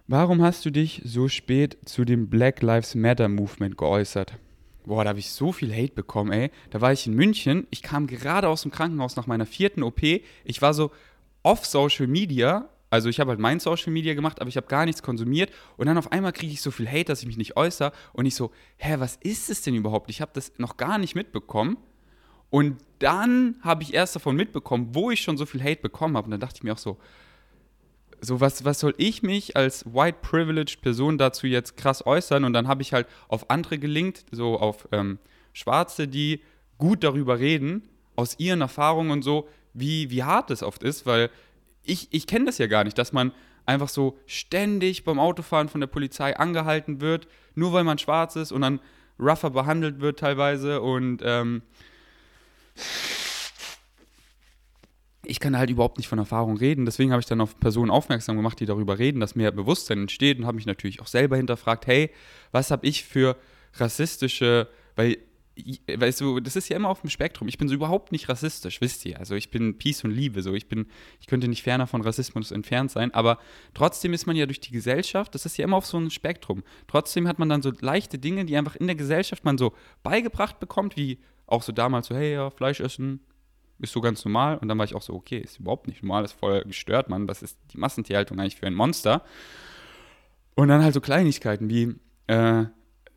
Warum 0.10 0.42
hast 0.42 0.64
du 0.64 0.70
dich 0.70 1.02
so 1.04 1.28
spät 1.28 1.78
zu 1.84 2.06
dem 2.06 2.30
Black 2.30 2.62
Lives 2.62 2.96
Matter 2.96 3.28
Movement 3.28 3.78
geäußert? 3.78 4.38
Boah, 4.86 5.04
da 5.04 5.10
habe 5.10 5.20
ich 5.20 5.32
so 5.32 5.52
viel 5.52 5.76
Hate 5.76 5.92
bekommen, 5.92 6.32
ey. 6.32 6.50
Da 6.70 6.80
war 6.80 6.94
ich 6.94 7.08
in 7.08 7.14
München. 7.14 7.68
Ich 7.72 7.82
kam 7.82 8.08
gerade 8.08 8.48
aus 8.48 8.62
dem 8.62 8.72
Krankenhaus 8.72 9.18
nach 9.18 9.28
meiner 9.28 9.46
vierten 9.46 9.84
OP. 9.84 10.02
Ich 10.02 10.62
war 10.62 10.74
so 10.74 10.92
off 11.44 11.66
Social 11.66 12.08
Media. 12.08 12.70
Also 12.90 13.10
ich 13.10 13.20
habe 13.20 13.32
halt 13.32 13.42
mein 13.42 13.60
Social 13.60 13.92
Media 13.92 14.14
gemacht, 14.14 14.40
aber 14.40 14.48
ich 14.48 14.56
habe 14.56 14.68
gar 14.68 14.86
nichts 14.86 15.04
konsumiert. 15.04 15.52
Und 15.76 15.88
dann 15.88 15.98
auf 15.98 16.14
einmal 16.14 16.32
kriege 16.32 16.54
ich 16.54 16.62
so 16.62 16.72
viel 16.72 16.88
Hate, 16.88 17.04
dass 17.04 17.20
ich 17.20 17.28
mich 17.28 17.36
nicht 17.36 17.58
äußere. 17.58 17.92
Und 18.14 18.26
ich 18.26 18.36
so, 18.36 18.52
hä, 18.78 18.96
was 19.00 19.18
ist 19.18 19.50
es 19.50 19.62
denn 19.62 19.76
überhaupt? 19.76 20.10
Ich 20.10 20.22
habe 20.22 20.32
das 20.34 20.54
noch 20.58 20.78
gar 20.78 21.00
nicht 21.00 21.16
mitbekommen. 21.16 21.76
Und 22.50 22.78
dann 23.00 23.58
habe 23.60 23.84
ich 23.84 23.94
erst 23.94 24.16
davon 24.16 24.38
mitbekommen, 24.38 24.88
wo 24.94 25.12
ich 25.12 25.20
schon 25.20 25.36
so 25.36 25.46
viel 25.46 25.62
Hate 25.62 25.82
bekommen 25.82 26.16
habe. 26.16 26.28
Und 26.28 26.32
dann 26.32 26.40
dachte 26.40 26.56
ich 26.56 26.64
mir 26.64 26.72
auch 26.72 26.78
so, 26.78 26.98
so 28.22 28.42
was, 28.42 28.66
was 28.66 28.80
soll 28.80 28.94
ich 28.98 29.24
mich 29.24 29.56
als 29.56 29.86
white 29.86 30.20
privileged 30.22 30.82
Person 30.82 31.18
dazu 31.18 31.48
jetzt 31.48 31.78
krass 31.78 32.06
äußern? 32.06 32.44
Und 32.44 32.54
dann 32.54 32.68
habe 32.68 32.82
ich 32.82 32.94
halt 32.94 33.08
auf 33.28 33.50
andere 33.50 33.78
gelinkt, 33.78 34.26
so 34.32 34.60
auf 34.60 34.88
ähm, 34.92 35.20
Schwarze, 35.54 36.08
die 36.08 36.42
gut 36.78 37.04
darüber 37.04 37.40
reden, 37.40 37.88
aus 38.16 38.40
ihren 38.40 38.62
Erfahrungen 38.62 39.12
und 39.12 39.24
so, 39.24 39.48
wie, 39.74 40.10
wie 40.10 40.24
hart 40.24 40.52
es 40.52 40.64
oft 40.64 40.84
ist, 40.84 41.06
weil 41.06 41.30
ich, 41.84 42.08
ich 42.12 42.28
kenne 42.28 42.46
das 42.46 42.58
ja 42.58 42.68
gar 42.68 42.84
nicht, 42.84 42.98
dass 42.98 43.14
man 43.14 43.32
einfach 43.66 43.90
so 43.90 44.18
ständig 44.26 45.04
beim 45.04 45.20
Autofahren 45.20 45.70
von 45.70 45.82
der 45.82 45.88
Polizei 45.88 46.36
angehalten 46.36 47.02
wird, 47.02 47.28
nur 47.54 47.74
weil 47.74 47.84
man 47.84 47.98
schwarz 47.98 48.36
ist 48.36 48.52
und 48.52 48.62
dann 48.62 48.80
rougher 49.20 49.50
behandelt 49.50 50.00
wird 50.00 50.20
teilweise 50.20 50.82
und 50.82 51.22
ähm, 51.24 51.62
ich 55.28 55.40
kann 55.40 55.58
halt 55.58 55.70
überhaupt 55.70 55.98
nicht 55.98 56.08
von 56.08 56.20
Erfahrung 56.20 56.58
reden. 56.58 56.86
Deswegen 56.86 57.12
habe 57.12 57.20
ich 57.20 57.26
dann 57.26 57.42
auf 57.42 57.60
Personen 57.60 57.92
aufmerksam 57.92 58.38
gemacht, 58.38 58.60
die 58.60 58.66
darüber 58.66 58.98
reden, 58.98 59.20
dass 59.20 59.36
mehr 59.36 59.52
Bewusstsein 59.52 60.00
entsteht 60.00 60.40
und 60.40 60.46
habe 60.46 60.56
mich 60.56 60.66
natürlich 60.66 61.02
auch 61.02 61.08
selber 61.08 61.38
hinterfragt, 61.38 61.88
hey, 61.88 62.12
was 62.52 62.72
habe 62.72 62.88
ich 62.88 63.04
für 63.04 63.36
rassistische, 63.74 64.68
weil 64.96 65.18
weißt 65.92 66.22
du, 66.22 66.40
das 66.40 66.56
ist 66.56 66.70
ja 66.70 66.76
immer 66.76 66.90
auf 66.90 67.02
dem 67.02 67.10
Spektrum. 67.10 67.48
Ich 67.48 67.58
bin 67.58 67.68
so 67.68 67.74
überhaupt 67.74 68.12
nicht 68.12 68.30
rassistisch, 68.30 68.80
wisst 68.82 69.06
ihr. 69.06 69.20
Also 69.20 69.36
ich 69.36 69.50
bin 69.50 69.78
Peace 69.78 70.04
und 70.04 70.12
Liebe, 70.12 70.42
so 70.42 70.54
ich 70.54 70.68
bin, 70.68 70.86
ich 71.20 71.28
könnte 71.28 71.48
nicht 71.48 71.64
ferner 71.64 71.88
von 71.88 72.02
Rassismus 72.02 72.52
entfernt 72.52 72.92
sein, 72.92 73.14
aber 73.14 73.40
trotzdem 73.74 74.14
ist 74.14 74.28
man 74.28 74.36
ja 74.36 74.46
durch 74.46 74.60
die 74.60 74.72
Gesellschaft, 74.72 75.34
das 75.34 75.46
ist 75.46 75.58
ja 75.58 75.66
immer 75.66 75.78
auf 75.78 75.86
so 75.86 75.98
einem 75.98 76.10
Spektrum. 76.10 76.64
Trotzdem 76.88 77.28
hat 77.28 77.40
man 77.40 77.50
dann 77.50 77.62
so 77.62 77.72
leichte 77.80 78.20
Dinge, 78.20 78.46
die 78.46 78.56
einfach 78.56 78.76
in 78.76 78.88
der 78.88 78.96
Gesellschaft 78.96 79.46
man 79.46 79.58
so 79.58 79.74
beigebracht 80.04 80.60
bekommt, 80.60 80.96
wie 80.96 81.20
auch 81.48 81.64
so 81.64 81.72
damals 81.72 82.08
so, 82.08 82.16
hey 82.16 82.34
ja, 82.34 82.50
Fleisch 82.50 82.80
essen, 82.80 83.22
ist 83.80 83.94
so 83.94 84.02
ganz 84.02 84.24
normal. 84.26 84.58
Und 84.58 84.68
dann 84.68 84.78
war 84.78 84.86
ich 84.86 84.96
auch 84.96 85.02
so, 85.02 85.14
okay, 85.14 85.38
ist 85.38 85.60
überhaupt 85.60 85.88
nicht 85.88 86.04
normal, 86.04 86.26
ist 86.26 86.34
voll 86.34 86.64
gestört, 86.64 87.10
Mann. 87.10 87.28
Das 87.28 87.42
ist 87.42 87.58
die 87.74 87.78
Massentierhaltung 87.78 88.40
eigentlich 88.40 88.56
für 88.56 88.68
ein 88.68 88.74
Monster. 88.74 89.24
Und 90.56 90.70
dann 90.70 90.84
halt 90.84 90.94
so 90.94 91.02
Kleinigkeiten 91.02 91.70
wie, 91.70 91.96
äh, 92.28 92.66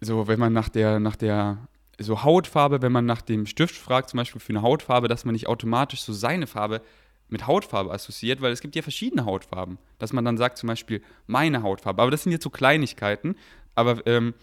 so, 0.00 0.28
wenn 0.28 0.38
man 0.38 0.52
nach 0.52 0.68
der, 0.68 1.00
nach 1.00 1.16
der, 1.16 1.68
so 1.98 2.22
Hautfarbe, 2.22 2.82
wenn 2.82 2.92
man 2.92 3.06
nach 3.06 3.22
dem 3.22 3.46
Stift 3.46 3.74
fragt, 3.74 4.10
zum 4.10 4.18
Beispiel 4.18 4.40
für 4.40 4.50
eine 4.50 4.62
Hautfarbe, 4.62 5.08
dass 5.08 5.24
man 5.24 5.34
nicht 5.34 5.46
automatisch 5.46 6.02
so 6.02 6.12
seine 6.12 6.46
Farbe 6.46 6.80
mit 7.28 7.46
Hautfarbe 7.46 7.92
assoziiert, 7.92 8.40
weil 8.40 8.52
es 8.52 8.60
gibt 8.60 8.74
ja 8.74 8.82
verschiedene 8.82 9.24
Hautfarben. 9.24 9.78
Dass 9.98 10.12
man 10.12 10.24
dann 10.24 10.36
sagt 10.36 10.58
zum 10.58 10.66
Beispiel 10.66 11.02
meine 11.26 11.62
Hautfarbe. 11.62 12.02
Aber 12.02 12.10
das 12.10 12.24
sind 12.24 12.32
jetzt 12.32 12.44
so 12.44 12.50
Kleinigkeiten. 12.50 13.36
Aber 13.74 14.06
ähm, 14.06 14.34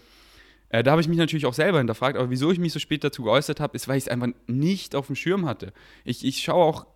äh, 0.70 0.82
da 0.82 0.92
habe 0.92 1.00
ich 1.00 1.08
mich 1.08 1.18
natürlich 1.18 1.46
auch 1.46 1.54
selber 1.54 1.78
hinterfragt, 1.78 2.16
aber 2.16 2.30
wieso 2.30 2.50
ich 2.50 2.58
mich 2.58 2.72
so 2.72 2.78
spät 2.78 3.04
dazu 3.04 3.22
geäußert 3.22 3.60
habe, 3.60 3.76
ist, 3.76 3.88
weil 3.88 3.98
ich 3.98 4.04
es 4.04 4.08
einfach 4.08 4.28
nicht 4.46 4.94
auf 4.94 5.06
dem 5.06 5.16
Schirm 5.16 5.46
hatte. 5.46 5.72
Ich, 6.04 6.24
ich 6.24 6.40
schaue 6.40 6.64
auch 6.64 6.86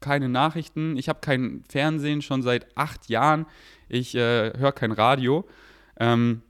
keine 0.00 0.28
Nachrichten, 0.28 0.96
ich 0.96 1.08
habe 1.08 1.20
kein 1.20 1.64
Fernsehen 1.68 2.22
schon 2.22 2.42
seit 2.42 2.76
acht 2.76 3.08
Jahren, 3.08 3.46
ich 3.88 4.14
äh, 4.14 4.52
höre 4.56 4.72
kein 4.72 4.92
Radio. 4.92 5.46
Ähm, 5.98 6.42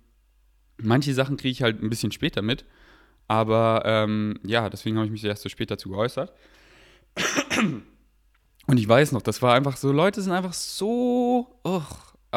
manche 0.77 1.15
Sachen 1.15 1.37
kriege 1.37 1.53
ich 1.53 1.63
halt 1.63 1.83
ein 1.83 1.89
bisschen 1.89 2.13
später 2.13 2.43
mit, 2.43 2.65
aber 3.29 3.83
ähm, 3.85 4.39
ja, 4.45 4.69
deswegen 4.69 4.97
habe 4.97 5.07
ich 5.07 5.13
mich 5.13 5.25
erst 5.25 5.43
so 5.43 5.49
spät 5.49 5.71
dazu 5.71 5.91
geäußert. 5.91 6.33
Und 8.67 8.79
ich 8.79 8.89
weiß 8.89 9.13
noch, 9.13 9.23
das 9.23 9.43
war 9.43 9.55
einfach 9.55 9.77
so, 9.77 9.93
Leute 9.93 10.21
sind 10.21 10.33
einfach 10.33 10.53
so, 10.53 11.61
oh, 11.63 11.83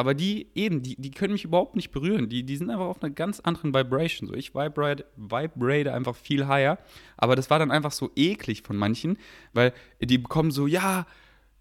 aber 0.00 0.14
die 0.14 0.46
eben, 0.54 0.82
die, 0.82 0.96
die 0.96 1.10
können 1.10 1.34
mich 1.34 1.44
überhaupt 1.44 1.76
nicht 1.76 1.90
berühren. 1.90 2.30
Die, 2.30 2.42
die 2.42 2.56
sind 2.56 2.70
einfach 2.70 2.86
auf 2.86 3.02
einer 3.02 3.12
ganz 3.12 3.38
anderen 3.40 3.74
Vibration. 3.74 4.26
So, 4.26 4.34
ich 4.34 4.54
vibrate, 4.54 5.04
vibrate 5.14 5.92
einfach 5.92 6.16
viel 6.16 6.48
higher. 6.48 6.78
Aber 7.18 7.36
das 7.36 7.50
war 7.50 7.58
dann 7.58 7.70
einfach 7.70 7.92
so 7.92 8.10
eklig 8.16 8.62
von 8.62 8.78
manchen, 8.78 9.18
weil 9.52 9.74
die 10.00 10.16
bekommen 10.16 10.52
so, 10.52 10.66
ja, 10.66 11.06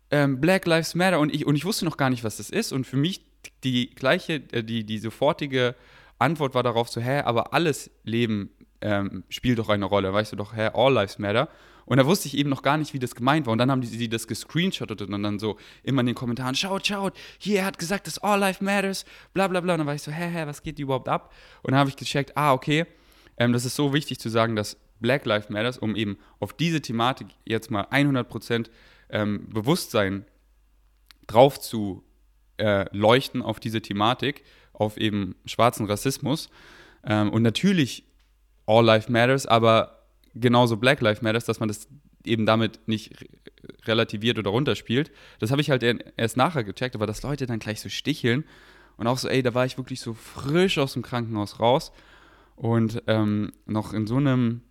ähm, 0.09 0.39
Black 0.39 0.65
Lives 0.65 0.95
Matter 0.95 1.19
und 1.19 1.35
ich, 1.35 1.45
und 1.45 1.57
ich 1.57 1.65
wusste 1.65 1.83
noch 1.83 1.97
gar 1.97 2.09
nicht, 2.09 2.23
was 2.23 2.37
das 2.37 2.49
ist. 2.49 2.71
Und 2.71 2.87
für 2.87 2.95
mich 2.95 3.25
die 3.65 3.89
gleiche, 3.89 4.41
äh, 4.53 4.63
die, 4.63 4.85
die 4.85 4.99
sofortige 4.99 5.75
Antwort 6.17 6.55
war 6.55 6.63
darauf 6.63 6.87
so, 6.87 7.01
hä, 7.01 7.19
aber 7.19 7.53
alles 7.53 7.91
Leben 8.05 8.51
ähm, 8.79 9.25
spielt 9.27 9.59
doch 9.59 9.67
eine 9.67 9.83
Rolle. 9.83 10.13
Weißt 10.13 10.31
du 10.31 10.37
doch, 10.37 10.55
hä, 10.55 10.69
all 10.73 10.93
lives 10.93 11.19
matter. 11.19 11.49
Und 11.89 11.97
da 11.97 12.05
wusste 12.05 12.27
ich 12.27 12.37
eben 12.37 12.51
noch 12.51 12.61
gar 12.61 12.77
nicht, 12.77 12.93
wie 12.93 12.99
das 12.99 13.15
gemeint 13.15 13.47
war. 13.47 13.51
Und 13.51 13.57
dann 13.57 13.71
haben 13.71 13.81
die, 13.81 13.89
die 13.89 14.07
das 14.07 14.27
gescreenshottet 14.27 15.01
und 15.01 15.23
dann 15.23 15.39
so 15.39 15.57
immer 15.81 16.01
in 16.01 16.05
den 16.05 16.15
Kommentaren, 16.15 16.53
schaut, 16.53 16.85
schaut, 16.85 17.17
hier, 17.39 17.61
er 17.61 17.65
hat 17.65 17.79
gesagt, 17.79 18.05
dass 18.05 18.19
all 18.19 18.39
life 18.39 18.63
matters, 18.63 19.05
bla 19.33 19.47
bla 19.47 19.59
bla. 19.59 19.73
Und 19.73 19.79
dann 19.79 19.87
war 19.87 19.95
ich 19.95 20.03
so, 20.03 20.11
hä, 20.11 20.29
hä, 20.31 20.43
was 20.45 20.61
geht 20.61 20.77
überhaupt 20.77 21.09
ab? 21.09 21.33
Und 21.63 21.71
dann 21.71 21.79
habe 21.79 21.89
ich 21.89 21.95
gecheckt, 21.95 22.37
ah, 22.37 22.53
okay, 22.53 22.85
ähm, 23.37 23.53
das 23.53 23.65
ist 23.65 23.75
so 23.75 23.91
wichtig 23.91 24.19
zu 24.19 24.29
sagen, 24.29 24.55
dass 24.55 24.77
Black 24.99 25.25
Lives 25.25 25.49
Matters, 25.49 25.79
um 25.79 25.95
eben 25.95 26.19
auf 26.39 26.53
diese 26.53 26.79
Thematik 26.79 27.27
jetzt 27.43 27.71
mal 27.71 27.85
100% 27.85 28.69
ähm, 29.09 29.49
Bewusstsein 29.49 30.25
drauf 31.25 31.59
zu 31.59 32.03
äh, 32.57 32.85
leuchten, 32.95 33.41
auf 33.41 33.59
diese 33.59 33.81
Thematik, 33.81 34.43
auf 34.73 34.97
eben 34.97 35.33
schwarzen 35.45 35.87
Rassismus. 35.87 36.49
Ähm, 37.03 37.31
und 37.31 37.41
natürlich 37.41 38.03
All 38.67 38.85
Life 38.85 39.11
Matters, 39.11 39.47
aber 39.47 39.98
genauso 40.35 40.77
Black 40.77 41.01
Lives 41.01 41.21
Matters, 41.21 41.45
dass 41.45 41.59
man 41.59 41.67
das 41.69 41.87
eben 42.23 42.45
damit 42.45 42.87
nicht 42.87 43.13
relativiert 43.85 44.37
oder 44.37 44.51
runterspielt. 44.51 45.11
Das 45.39 45.51
habe 45.51 45.61
ich 45.61 45.69
halt 45.69 45.83
erst 46.17 46.37
nachher 46.37 46.63
gecheckt, 46.63 46.95
aber 46.95 47.07
dass 47.07 47.23
Leute 47.23 47.45
dann 47.45 47.59
gleich 47.59 47.81
so 47.81 47.89
sticheln 47.89 48.43
und 48.97 49.07
auch 49.07 49.17
so, 49.17 49.27
ey, 49.27 49.41
da 49.41 49.53
war 49.53 49.65
ich 49.65 49.77
wirklich 49.77 50.01
so 50.01 50.13
frisch 50.13 50.77
aus 50.77 50.93
dem 50.93 51.01
Krankenhaus 51.01 51.59
raus 51.59 51.91
und 52.55 53.01
ähm, 53.07 53.53
noch 53.65 53.93
in 53.93 54.05
so 54.05 54.17
einem, 54.17 54.61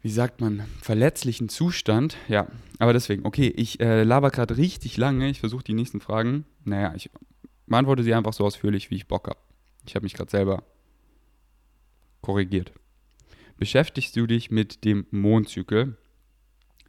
wie 0.00 0.10
sagt 0.10 0.40
man, 0.40 0.64
verletzlichen 0.80 1.48
Zustand. 1.48 2.16
Ja, 2.28 2.46
aber 2.78 2.92
deswegen, 2.92 3.26
okay, 3.26 3.52
ich 3.54 3.80
äh, 3.80 4.02
laber 4.04 4.30
gerade 4.30 4.56
richtig 4.56 4.96
lange. 4.96 5.28
Ich 5.28 5.40
versuche 5.40 5.64
die 5.64 5.74
nächsten 5.74 6.00
Fragen. 6.00 6.46
Naja, 6.64 6.94
ich 6.96 7.10
beantworte 7.66 8.02
sie 8.02 8.14
einfach 8.14 8.32
so 8.32 8.44
ausführlich, 8.44 8.90
wie 8.90 8.96
ich 8.96 9.06
Bock 9.06 9.28
habe. 9.28 9.38
Ich 9.86 9.94
habe 9.94 10.04
mich 10.04 10.14
gerade 10.14 10.30
selber 10.30 10.62
korrigiert. 12.22 12.72
Beschäftigst 13.56 14.16
du 14.16 14.26
dich 14.26 14.50
mit 14.50 14.84
dem 14.84 15.06
Mondzyklus? 15.10 15.88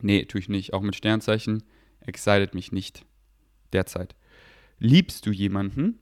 Nee, 0.02 0.26
tue 0.26 0.40
ich 0.40 0.50
nicht. 0.50 0.74
Auch 0.74 0.82
mit 0.82 0.96
Sternzeichen 0.96 1.64
excited 2.00 2.54
mich 2.54 2.72
nicht 2.72 3.06
derzeit. 3.74 4.16
Liebst 4.80 5.26
du 5.26 5.32
jemanden? 5.32 6.00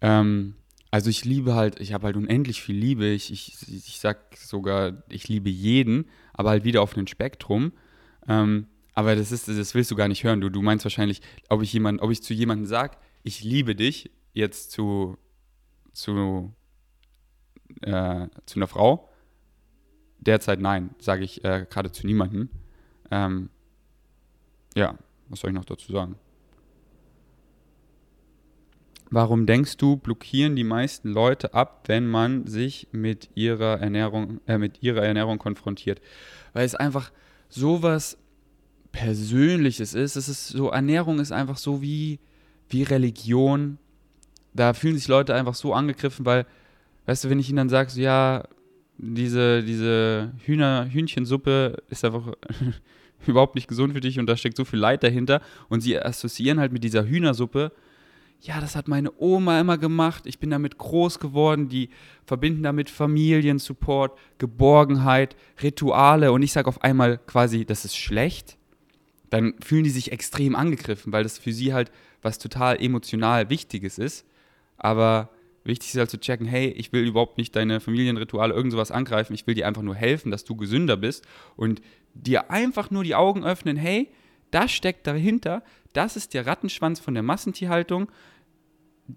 Ähm, 0.00 0.54
also 0.90 1.10
ich 1.10 1.24
liebe 1.24 1.54
halt, 1.54 1.80
ich 1.80 1.92
habe 1.92 2.06
halt 2.06 2.16
unendlich 2.16 2.62
viel 2.62 2.76
Liebe. 2.76 3.06
Ich, 3.06 3.30
ich, 3.32 3.56
ich 3.68 3.98
sag 4.00 4.36
sogar, 4.36 5.02
ich 5.08 5.28
liebe 5.28 5.50
jeden, 5.50 6.08
aber 6.32 6.50
halt 6.50 6.64
wieder 6.64 6.82
auf 6.82 6.96
einem 6.96 7.06
Spektrum. 7.06 7.72
Ähm, 8.28 8.66
aber 8.94 9.14
das 9.14 9.32
ist, 9.32 9.48
das 9.48 9.74
willst 9.74 9.90
du 9.90 9.96
gar 9.96 10.08
nicht 10.08 10.24
hören. 10.24 10.40
Du, 10.40 10.48
du 10.48 10.62
meinst 10.62 10.84
wahrscheinlich, 10.84 11.20
ob 11.48 11.62
ich 11.62 11.72
jemand, 11.72 12.00
ob 12.00 12.10
ich 12.10 12.22
zu 12.22 12.32
jemandem 12.32 12.66
sage, 12.66 12.96
ich 13.24 13.42
liebe 13.42 13.74
dich, 13.74 14.10
jetzt 14.32 14.70
zu, 14.70 15.18
zu, 15.92 16.54
äh, 17.82 18.28
zu 18.46 18.58
einer 18.58 18.66
Frau. 18.66 19.08
Derzeit 20.18 20.60
nein, 20.60 20.90
sage 20.98 21.24
ich 21.24 21.44
äh, 21.44 21.66
gerade 21.68 21.92
zu 21.92 22.06
niemandem. 22.06 22.48
Ähm, 23.10 23.50
ja, 24.74 24.96
was 25.28 25.40
soll 25.40 25.50
ich 25.50 25.56
noch 25.56 25.64
dazu 25.64 25.92
sagen? 25.92 26.16
Warum 29.10 29.46
denkst 29.46 29.76
du, 29.76 29.96
blockieren 29.96 30.56
die 30.56 30.64
meisten 30.64 31.10
Leute 31.10 31.54
ab, 31.54 31.84
wenn 31.86 32.08
man 32.08 32.46
sich 32.46 32.88
mit 32.90 33.30
ihrer 33.34 33.80
Ernährung, 33.80 34.40
äh, 34.46 34.58
mit 34.58 34.82
ihrer 34.82 35.02
Ernährung 35.04 35.38
konfrontiert? 35.38 36.00
Weil 36.52 36.64
es 36.64 36.74
einfach 36.74 37.12
sowas 37.48 38.18
Persönliches 38.90 39.94
ist. 39.94 40.16
Es 40.16 40.28
ist 40.28 40.48
so, 40.48 40.70
Ernährung 40.70 41.20
ist 41.20 41.30
einfach 41.30 41.58
so 41.58 41.82
wie, 41.82 42.18
wie 42.68 42.82
Religion. 42.82 43.78
Da 44.54 44.72
fühlen 44.72 44.96
sich 44.96 45.06
Leute 45.06 45.34
einfach 45.34 45.54
so 45.54 45.72
angegriffen, 45.72 46.24
weil, 46.24 46.46
weißt 47.06 47.24
du, 47.24 47.30
wenn 47.30 47.38
ich 47.38 47.48
ihnen 47.48 47.56
dann 47.56 47.68
sage, 47.68 47.90
so, 47.90 48.00
ja, 48.00 48.44
diese, 48.98 49.62
diese 49.62 50.32
Hühner, 50.44 50.88
Hühnchensuppe 50.90 51.82
ist 51.88 52.04
einfach 52.04 52.32
überhaupt 53.26 53.54
nicht 53.54 53.68
gesund 53.68 53.92
für 53.94 54.00
dich 54.00 54.18
und 54.18 54.26
da 54.26 54.36
steckt 54.36 54.56
so 54.56 54.64
viel 54.64 54.78
Leid 54.78 55.02
dahinter 55.02 55.40
und 55.68 55.80
sie 55.80 55.98
assoziieren 55.98 56.60
halt 56.60 56.72
mit 56.72 56.84
dieser 56.84 57.06
Hühnersuppe. 57.06 57.72
Ja, 58.40 58.60
das 58.60 58.76
hat 58.76 58.86
meine 58.86 59.12
Oma 59.18 59.60
immer 59.60 59.78
gemacht, 59.78 60.24
ich 60.26 60.38
bin 60.38 60.50
damit 60.50 60.78
groß 60.78 61.18
geworden, 61.18 61.68
die 61.68 61.88
verbinden 62.26 62.62
damit 62.62 62.90
Familiensupport, 62.90 64.16
Geborgenheit, 64.38 65.36
Rituale. 65.62 66.32
Und 66.32 66.42
ich 66.42 66.52
sage 66.52 66.68
auf 66.68 66.82
einmal 66.84 67.18
quasi, 67.18 67.64
das 67.64 67.84
ist 67.84 67.96
schlecht, 67.96 68.58
dann 69.30 69.54
fühlen 69.64 69.84
die 69.84 69.90
sich 69.90 70.12
extrem 70.12 70.54
angegriffen, 70.54 71.12
weil 71.12 71.22
das 71.22 71.38
für 71.38 71.52
sie 71.52 71.72
halt 71.72 71.90
was 72.22 72.38
total 72.38 72.80
emotional 72.82 73.50
Wichtiges 73.50 73.98
ist. 73.98 74.26
Aber 74.76 75.30
wichtig 75.66 75.90
ist 75.90 75.98
halt 75.98 76.10
zu 76.10 76.18
checken, 76.18 76.46
hey, 76.46 76.68
ich 76.68 76.92
will 76.92 77.06
überhaupt 77.06 77.38
nicht 77.38 77.54
deine 77.56 77.80
Familienrituale 77.80 78.54
irgend 78.54 78.72
sowas 78.72 78.90
angreifen, 78.90 79.34
ich 79.34 79.46
will 79.46 79.54
dir 79.54 79.66
einfach 79.66 79.82
nur 79.82 79.94
helfen, 79.94 80.30
dass 80.30 80.44
du 80.44 80.56
gesünder 80.56 80.96
bist 80.96 81.26
und 81.56 81.80
dir 82.14 82.50
einfach 82.50 82.90
nur 82.90 83.04
die 83.04 83.14
Augen 83.14 83.44
öffnen, 83.44 83.76
hey, 83.76 84.08
das 84.50 84.72
steckt 84.72 85.06
dahinter, 85.06 85.62
das 85.92 86.16
ist 86.16 86.34
der 86.34 86.46
Rattenschwanz 86.46 87.00
von 87.00 87.14
der 87.14 87.22
Massentierhaltung, 87.22 88.10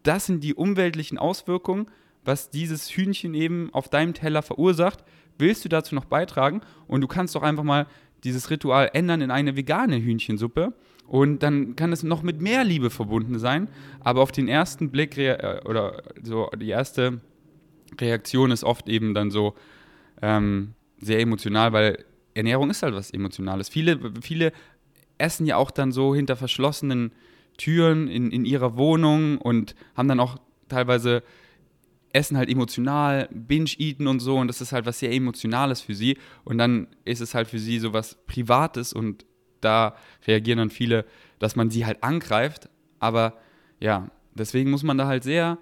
das 0.03 0.25
sind 0.25 0.43
die 0.43 0.53
umweltlichen 0.53 1.17
Auswirkungen, 1.17 1.87
was 2.23 2.49
dieses 2.49 2.89
Hühnchen 2.89 3.33
eben 3.33 3.69
auf 3.73 3.89
deinem 3.89 4.13
Teller 4.13 4.41
verursacht. 4.41 5.03
Willst 5.37 5.65
du 5.65 5.69
dazu 5.69 5.95
noch 5.95 6.05
beitragen? 6.05 6.61
Und 6.87 7.01
du 7.01 7.07
kannst 7.07 7.35
doch 7.35 7.43
einfach 7.43 7.63
mal 7.63 7.87
dieses 8.23 8.49
Ritual 8.49 8.91
ändern 8.93 9.21
in 9.21 9.31
eine 9.31 9.55
vegane 9.55 10.01
Hühnchensuppe. 10.01 10.73
Und 11.09 11.41
dann 11.41 11.75
kann 11.75 11.91
es 11.91 12.03
noch 12.03 12.21
mit 12.21 12.39
mehr 12.39 12.63
Liebe 12.63 12.91
verbunden 12.91 13.39
sein. 13.39 13.67
Aber 13.99 14.21
auf 14.21 14.31
den 14.31 14.47
ersten 14.47 14.91
Blick 14.91 15.17
äh, 15.17 15.59
oder 15.65 16.03
so 16.21 16.49
die 16.55 16.69
erste 16.69 17.19
Reaktion 17.99 18.51
ist 18.51 18.63
oft 18.63 18.87
eben 18.87 19.15
dann 19.15 19.31
so 19.31 19.55
ähm, 20.21 20.75
sehr 21.01 21.19
emotional, 21.19 21.73
weil 21.73 22.05
Ernährung 22.35 22.69
ist 22.69 22.83
halt 22.83 22.93
was 22.93 23.09
Emotionales. 23.09 23.69
Viele, 23.69 23.99
viele 24.21 24.51
essen 25.17 25.47
ja 25.47 25.57
auch 25.57 25.71
dann 25.71 25.91
so 25.91 26.13
hinter 26.13 26.35
verschlossenen 26.35 27.11
Türen 27.57 28.07
in, 28.07 28.29
in 28.29 28.45
ihrer 28.45 28.77
Wohnung 28.77 29.39
und 29.39 29.73
haben 29.95 30.07
dann 30.07 30.19
auch 30.19 30.37
teilweise 30.67 31.23
Essen 32.13 32.37
halt 32.37 32.49
emotional, 32.49 33.27
Binge-Eaten 33.31 34.07
und 34.07 34.19
so 34.19 34.37
und 34.37 34.47
das 34.47 34.61
ist 34.61 34.71
halt 34.73 34.85
was 34.85 34.99
sehr 34.99 35.11
Emotionales 35.11 35.81
für 35.81 35.95
sie 35.95 36.17
und 36.43 36.59
dann 36.59 36.87
ist 37.03 37.19
es 37.19 37.33
halt 37.33 37.47
für 37.47 37.59
sie 37.59 37.79
so 37.79 37.93
was 37.93 38.15
Privates 38.27 38.93
und 38.93 39.25
da 39.61 39.95
reagieren 40.27 40.59
dann 40.59 40.69
viele, 40.69 41.05
dass 41.39 41.55
man 41.55 41.69
sie 41.69 41.85
halt 41.85 42.03
angreift, 42.03 42.69
aber 42.99 43.33
ja, 43.79 44.09
deswegen 44.33 44.69
muss 44.71 44.83
man 44.83 44.97
da 44.97 45.07
halt 45.07 45.23
sehr 45.23 45.57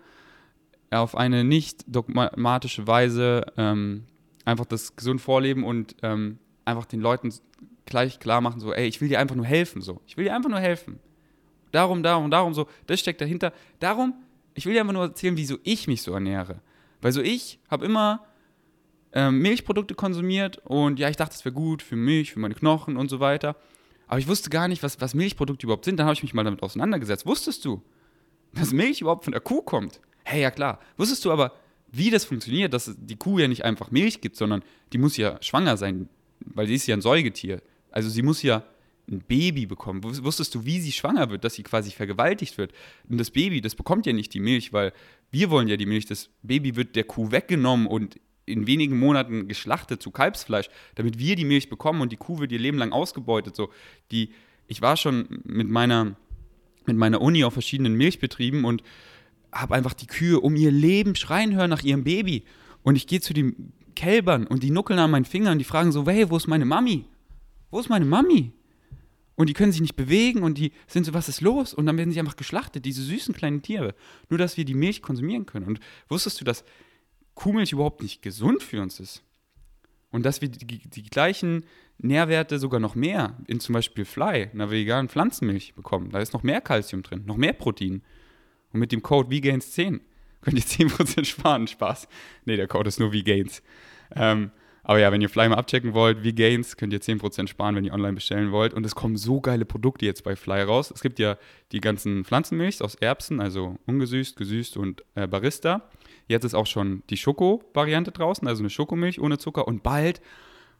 auf 0.90 1.16
eine 1.16 1.44
nicht 1.44 1.84
dogmatische 1.88 2.88
Weise 2.88 3.46
ähm, 3.58 4.06
einfach 4.46 4.66
das 4.66 4.96
gesund 4.96 5.22
vorleben 5.22 5.64
und 5.64 5.96
ähm, 6.02 6.40
einfach 6.66 6.86
den 6.86 7.02
Leuten 7.02 7.34
gleich 7.86 8.20
klar 8.20 8.42
machen, 8.42 8.60
so, 8.60 8.74
ey, 8.74 8.88
ich 8.88 9.02
will 9.02 9.10
dir 9.10 9.20
einfach 9.20 9.36
nur 9.36 9.46
helfen, 9.46 9.82
so. 9.82 10.02
Ich 10.06 10.18
will 10.18 10.26
dir 10.26 10.36
einfach 10.36 10.50
nur 10.50 10.60
helfen. 10.60 11.00
Darum, 11.72 12.04
darum, 12.04 12.32
darum, 12.32 12.54
so. 12.54 12.68
Das 12.86 13.00
steckt 13.00 13.22
dahinter. 13.22 13.54
Darum, 13.80 14.14
ich 14.54 14.66
will 14.66 14.74
dir 14.74 14.82
einfach 14.82 14.94
nur 14.94 15.04
erzählen, 15.04 15.38
wieso 15.38 15.58
ich 15.64 15.88
mich 15.88 16.02
so 16.02 16.14
ernähre. 16.14 16.62
Weil 17.02 17.12
so 17.12 17.22
ich 17.22 17.60
habe 17.70 17.86
immer 17.86 18.26
ähm, 19.14 19.40
Milchprodukte 19.40 19.96
konsumiert 19.96 20.60
und 20.66 21.00
ja, 21.00 21.10
ich 21.10 21.16
dachte, 21.16 21.34
das 21.34 21.46
wäre 21.46 21.54
gut 21.54 21.82
für 21.82 21.96
Milch, 21.96 22.34
für 22.34 22.40
meine 22.40 22.56
Knochen 22.56 22.98
und 22.98 23.10
so 23.10 23.20
weiter. 23.20 23.56
Aber 24.08 24.20
ich 24.20 24.28
wusste 24.28 24.50
gar 24.50 24.68
nicht, 24.68 24.84
was, 24.84 25.00
was 25.02 25.14
Milchprodukte 25.14 25.66
überhaupt 25.66 25.86
sind. 25.86 25.98
Dann 25.98 26.06
habe 26.06 26.16
ich 26.16 26.24
mich 26.24 26.34
mal 26.34 26.44
damit 26.44 26.64
auseinandergesetzt. 26.64 27.26
Wusstest 27.26 27.66
du, 27.66 27.82
dass 28.54 28.72
Milch 28.72 29.02
überhaupt 29.02 29.26
von 29.26 29.34
der 29.34 29.42
Kuh 29.42 29.62
kommt? 29.62 30.00
Hey, 30.24 30.42
ja 30.42 30.52
klar. 30.52 30.80
Wusstest 30.98 31.24
du 31.26 31.32
aber, 31.32 31.54
wie 31.92 32.10
das 32.10 32.26
funktioniert, 32.26 32.74
dass 32.74 32.96
die 32.98 33.16
Kuh 33.16 33.40
ja 33.40 33.48
nicht 33.48 33.66
einfach 33.66 33.92
Milch 33.92 34.22
gibt, 34.22 34.36
sondern 34.36 34.64
die 34.94 34.98
muss 34.98 35.18
ja 35.18 35.42
schwanger 35.42 35.78
sein, 35.78 36.10
weil 36.40 36.68
sie 36.68 36.76
ist 36.76 36.88
ja 36.88 36.96
ein 36.96 37.02
Säugetier. 37.02 37.62
Also 37.92 38.10
sie 38.10 38.22
muss 38.22 38.42
ja 38.42 38.64
ein 39.10 39.20
Baby 39.20 39.66
bekommen. 39.66 40.04
Wusstest 40.04 40.54
du, 40.54 40.66
wie 40.66 40.80
sie 40.80 40.92
schwanger 40.92 41.30
wird, 41.30 41.44
dass 41.44 41.56
sie 41.56 41.64
quasi 41.64 41.92
vergewaltigt 41.92 42.58
wird? 42.58 42.74
Und 43.10 43.18
das 43.18 43.32
Baby, 43.32 43.62
das 43.62 43.76
bekommt 43.76 44.06
ja 44.06 44.14
nicht 44.14 44.34
die 44.34 44.40
Milch, 44.40 44.74
weil 44.74 44.94
wir 45.32 45.50
wollen 45.50 45.68
ja 45.68 45.78
die 45.78 45.86
Milch. 45.86 46.06
Das 46.06 46.30
Baby 46.44 46.76
wird 46.76 46.96
der 46.96 47.06
Kuh 47.06 47.32
weggenommen 47.32 47.88
und 47.88 48.20
in 48.48 48.66
wenigen 48.66 48.98
Monaten 48.98 49.48
geschlachtet 49.48 50.02
zu 50.02 50.10
Kalbsfleisch, 50.10 50.70
damit 50.96 51.20
wir 51.20 51.36
die 51.36 51.46
Milch 51.46 51.70
bekommen 51.70 52.02
und 52.02 52.12
die 52.12 52.18
Kuh 52.18 52.40
wird 52.40 52.52
ihr 52.52 52.60
Leben 52.60 52.78
lang 52.78 52.92
ausgebeutet. 52.92 53.56
So, 53.56 53.70
die, 54.12 54.32
ich 54.68 54.82
war 54.82 54.98
schon 54.98 55.28
mit 55.44 55.70
meiner, 55.70 56.16
mit 56.86 56.98
meiner 56.98 57.22
Uni 57.22 57.44
auf 57.44 57.54
verschiedenen 57.54 57.96
Milchbetrieben 57.96 58.66
und 58.66 58.82
habe 59.52 59.76
einfach 59.76 59.94
die 59.94 60.08
Kühe 60.08 60.40
um 60.40 60.56
ihr 60.56 60.72
Leben 60.72 61.16
schreien 61.16 61.56
hören 61.56 61.70
nach 61.70 61.84
ihrem 61.84 62.04
Baby. 62.04 62.46
Und 62.84 62.96
ich 62.96 63.06
gehe 63.06 63.22
zu 63.22 63.34
den 63.34 63.74
Kälbern 63.96 64.48
und 64.48 64.64
die 64.64 64.72
nuckeln 64.72 65.00
an 65.00 65.12
meinen 65.12 65.26
Fingern 65.26 65.54
und 65.54 65.60
die 65.60 65.66
fragen 65.66 65.92
so, 65.92 66.06
hey, 66.06 66.30
wo 66.30 66.38
ist 66.38 66.48
meine 66.48 66.66
Mami? 66.66 67.06
Wo 67.70 67.80
ist 67.80 67.90
meine 67.90 68.06
Mami? 68.06 68.54
Und 69.36 69.50
die 69.50 69.54
können 69.54 69.72
sich 69.72 69.82
nicht 69.82 69.96
bewegen 69.96 70.42
und 70.42 70.58
die 70.58 70.72
sind 70.88 71.06
so, 71.06 71.14
was 71.14 71.30
ist 71.30 71.42
los? 71.42 71.74
Und 71.74 71.86
dann 71.86 71.98
werden 71.98 72.12
sie 72.12 72.20
einfach 72.20 72.38
geschlachtet, 72.38 72.86
diese 72.86 73.04
süßen 73.04 73.36
kleinen 73.36 73.62
Tiere. 73.62 73.94
Nur, 74.30 74.40
dass 74.40 74.58
wir 74.58 74.66
die 74.66 74.74
Milch 74.74 75.04
konsumieren 75.04 75.46
können. 75.46 75.68
Und 75.68 75.80
wusstest 76.10 76.42
du, 76.42 76.46
dass 76.46 76.64
Kuhmilch 77.38 77.72
überhaupt 77.72 78.02
nicht 78.02 78.22
gesund 78.22 78.64
für 78.64 78.82
uns 78.82 79.00
ist? 79.00 79.24
Und 80.10 80.26
dass 80.26 80.42
wir 80.42 80.50
die, 80.50 80.90
die 80.90 81.04
gleichen 81.04 81.66
Nährwerte, 82.00 82.58
sogar 82.60 82.80
noch 82.80 82.96
mehr, 82.96 83.38
in 83.48 83.60
zum 83.60 83.74
Beispiel 83.74 84.06
Fly, 84.06 84.50
einer 84.52 84.72
veganen 84.72 85.08
Pflanzenmilch 85.08 85.76
bekommen. 85.76 86.10
Da 86.10 86.20
ist 86.20 86.34
noch 86.34 86.44
mehr 86.44 86.62
Kalzium 86.62 87.04
drin, 87.04 87.24
noch 87.26 87.38
mehr 87.38 87.54
Protein. 87.54 88.02
Und 88.74 88.80
mit 88.80 88.92
dem 88.92 89.04
Code 89.04 89.30
VGAINS10 89.30 90.00
könnt 90.42 90.58
ihr 90.58 90.88
10% 90.88 91.26
sparen. 91.26 91.68
Spaß. 91.68 92.08
Nee, 92.46 92.58
der 92.58 92.68
Code 92.68 92.88
ist 92.88 93.00
nur 93.00 93.12
VGAINS. 93.12 93.62
Ähm, 94.16 94.52
aber 94.88 95.00
ja, 95.00 95.12
wenn 95.12 95.20
ihr 95.20 95.28
Fly 95.28 95.50
mal 95.50 95.56
abchecken 95.56 95.94
wollt, 95.94 96.24
wie 96.24 96.34
Gains, 96.34 96.78
könnt 96.78 96.94
ihr 96.94 97.02
10% 97.02 97.50
sparen, 97.50 97.76
wenn 97.76 97.84
ihr 97.84 97.94
online 97.94 98.14
bestellen 98.14 98.54
wollt. 98.54 98.74
Und 98.74 98.86
es 98.86 98.96
kommen 98.96 99.18
so 99.18 99.42
geile 99.42 99.66
Produkte 99.66 100.06
jetzt 100.06 100.24
bei 100.24 100.38
Fly 100.38 100.62
raus. 100.62 100.92
Es 100.92 101.02
gibt 101.02 101.20
ja 101.20 101.36
die 101.74 101.82
ganzen 101.82 102.24
Pflanzenmilchs 102.24 102.82
aus 102.82 102.96
Erbsen, 102.96 103.42
also 103.42 103.76
ungesüßt, 103.86 104.38
gesüßt 104.38 104.78
und 104.78 105.04
äh, 105.16 105.28
Barista. 105.28 105.90
Jetzt 106.30 106.46
ist 106.46 106.54
auch 106.54 106.68
schon 106.68 107.04
die 107.10 107.18
Schoko-Variante 107.18 108.14
draußen, 108.14 108.48
also 108.48 108.62
eine 108.62 108.70
Schokomilch 108.70 109.20
ohne 109.20 109.38
Zucker. 109.38 109.68
Und 109.68 109.84
bald 109.84 110.22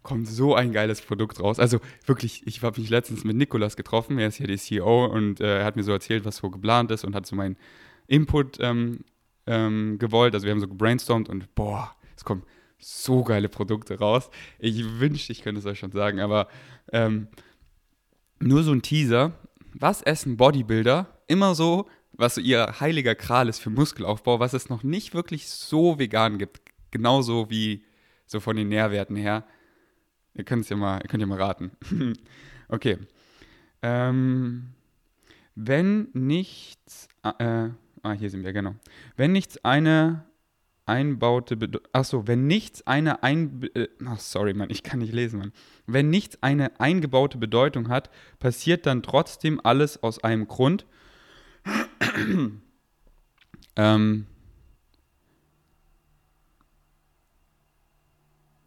kommt 0.04 0.26
so 0.26 0.56
ein 0.56 0.72
geiles 0.72 1.02
Produkt 1.02 1.42
raus. 1.42 1.60
Also 1.60 1.82
wirklich, 2.06 2.48
ich 2.48 2.62
habe 2.64 2.80
mich 2.80 2.90
letztens 2.90 3.26
mit 3.26 3.36
Nikolas 3.36 3.76
getroffen, 3.76 4.20
er 4.20 4.30
ist 4.30 4.40
ja 4.40 4.48
der 4.48 4.58
CEO 4.58 5.08
und 5.08 5.42
äh, 5.42 5.60
er 5.60 5.66
hat 5.66 5.76
mir 5.76 5.84
so 5.84 5.92
erzählt, 5.92 6.24
was 6.24 6.38
so 6.38 6.50
geplant 6.50 6.92
ist 6.92 7.04
und 7.04 7.14
hat 7.14 7.26
so 7.26 7.36
meinen 7.36 7.58
Input 8.08 8.58
ähm, 8.62 9.00
ähm, 9.48 9.98
gewollt. 10.00 10.34
Also 10.34 10.46
wir 10.46 10.52
haben 10.52 10.62
so 10.62 10.70
gebrainstormt 10.70 11.28
und 11.28 11.54
boah, 11.56 11.94
es 12.16 12.24
kommt 12.24 12.46
so 12.80 13.24
geile 13.24 13.50
Produkte 13.50 14.00
raus. 14.00 14.30
Ich 14.60 15.00
wünschte, 15.00 15.32
ich 15.32 15.42
könnte 15.42 15.60
es 15.60 15.66
euch 15.66 15.80
schon 15.80 15.92
sagen, 15.92 16.20
aber 16.20 16.48
ähm, 16.92 17.28
nur 18.40 18.64
so 18.64 18.72
ein 18.72 18.82
Teaser. 18.82 19.34
Was 19.74 20.02
essen 20.02 20.38
Bodybuilder? 20.38 21.08
Immer 21.28 21.56
so, 21.56 21.88
was 22.14 22.36
so 22.36 22.42
ihr 22.42 22.80
heiliger 22.80 23.16
Kral 23.16 23.50
ist 23.50 23.60
für 23.60 23.70
Muskelaufbau, 23.70 24.40
was 24.40 24.54
es 24.54 24.70
noch 24.70 24.84
nicht 24.84 25.14
wirklich 25.14 25.50
so 25.50 26.00
vegan 26.00 26.38
gibt. 26.38 26.62
Genauso 26.92 27.50
wie 27.50 27.84
so 28.26 28.40
von 28.40 28.56
den 28.56 28.70
Nährwerten 28.70 29.16
her. 29.16 29.46
Ihr 30.34 30.44
könnt 30.44 30.64
es 30.64 30.70
ja 30.70 30.78
mal, 30.78 31.00
ihr 31.02 31.10
könnt 31.10 31.22
ja 31.22 31.28
mal 31.28 31.42
raten. 31.42 31.72
okay. 32.70 32.98
Ähm, 33.82 34.74
wenn 35.56 36.10
nichts, 36.14 37.08
äh, 37.24 37.70
ah, 38.04 38.12
hier 38.14 38.30
sind 38.30 38.44
wir, 38.44 38.54
genau. 38.54 38.76
Wenn 39.16 39.32
nichts 39.32 39.64
eine 39.66 40.26
einbaute 40.88 41.58
Bedeutung. 41.58 41.88
Achso, 41.94 42.28
wenn 42.28 42.48
nichts 42.48 42.86
eine 42.88 43.24
ein. 43.24 43.70
Äh, 43.74 43.88
ach, 44.06 44.20
sorry, 44.20 44.54
Mann, 44.54 44.70
ich 44.70 44.84
kann 44.84 45.00
nicht 45.00 45.14
lesen, 45.14 45.40
Mann. 45.40 45.54
Wenn 45.86 46.10
nichts 46.10 46.42
eine 46.42 46.80
eingebaute 46.80 47.38
Bedeutung 47.38 47.90
hat, 47.90 48.10
passiert 48.40 48.86
dann 48.86 49.04
trotzdem 49.04 49.62
alles 49.64 50.02
aus 50.04 50.24
einem 50.24 50.48
Grund. 50.48 50.86
Ähm, 53.80 54.26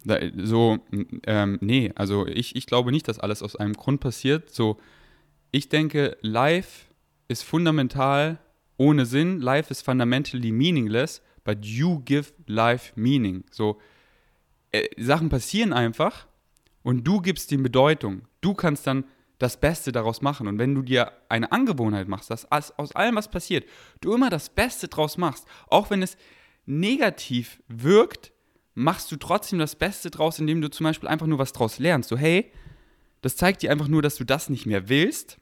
da, 0.05 0.19
so, 0.37 0.79
ähm, 1.27 1.57
nee, 1.61 1.91
also 1.95 2.25
ich, 2.25 2.55
ich 2.55 2.65
glaube 2.65 2.91
nicht, 2.91 3.07
dass 3.07 3.19
alles 3.19 3.43
aus 3.43 3.57
einem 3.57 3.73
Grund 3.73 3.99
passiert. 3.99 4.49
So, 4.49 4.79
ich 5.51 5.69
denke, 5.69 6.17
Life 6.21 6.85
ist 7.27 7.43
fundamental 7.43 8.39
ohne 8.77 9.05
Sinn. 9.05 9.41
Life 9.41 9.69
is 9.69 9.81
fundamentally 9.81 10.51
meaningless, 10.51 11.21
but 11.43 11.65
you 11.65 12.01
give 12.05 12.33
life 12.47 12.93
meaning. 12.95 13.43
So, 13.51 13.79
äh, 14.71 14.87
Sachen 14.97 15.29
passieren 15.29 15.73
einfach 15.73 16.27
und 16.83 17.05
du 17.05 17.21
gibst 17.21 17.51
ihm 17.51 17.63
Bedeutung. 17.63 18.23
Du 18.41 18.53
kannst 18.53 18.87
dann 18.87 19.05
das 19.41 19.59
Beste 19.59 19.91
daraus 19.91 20.21
machen. 20.21 20.47
Und 20.47 20.59
wenn 20.59 20.75
du 20.75 20.83
dir 20.83 21.11
eine 21.27 21.51
Angewohnheit 21.51 22.07
machst, 22.07 22.29
dass 22.29 22.49
aus 22.51 22.95
allem, 22.95 23.15
was 23.15 23.29
passiert, 23.29 23.65
du 23.99 24.13
immer 24.13 24.29
das 24.29 24.49
Beste 24.49 24.87
daraus 24.87 25.17
machst, 25.17 25.45
auch 25.67 25.89
wenn 25.89 26.03
es 26.03 26.15
negativ 26.65 27.61
wirkt, 27.67 28.31
machst 28.75 29.11
du 29.11 29.17
trotzdem 29.17 29.57
das 29.57 29.75
Beste 29.75 30.11
draus, 30.11 30.39
indem 30.39 30.61
du 30.61 30.69
zum 30.69 30.83
Beispiel 30.83 31.09
einfach 31.09 31.25
nur 31.25 31.39
was 31.39 31.53
draus 31.53 31.79
lernst. 31.79 32.09
So, 32.09 32.17
hey, 32.17 32.51
das 33.21 33.35
zeigt 33.35 33.63
dir 33.63 33.71
einfach 33.71 33.87
nur, 33.87 34.01
dass 34.01 34.15
du 34.15 34.23
das 34.23 34.49
nicht 34.49 34.67
mehr 34.67 34.89
willst. 34.89 35.39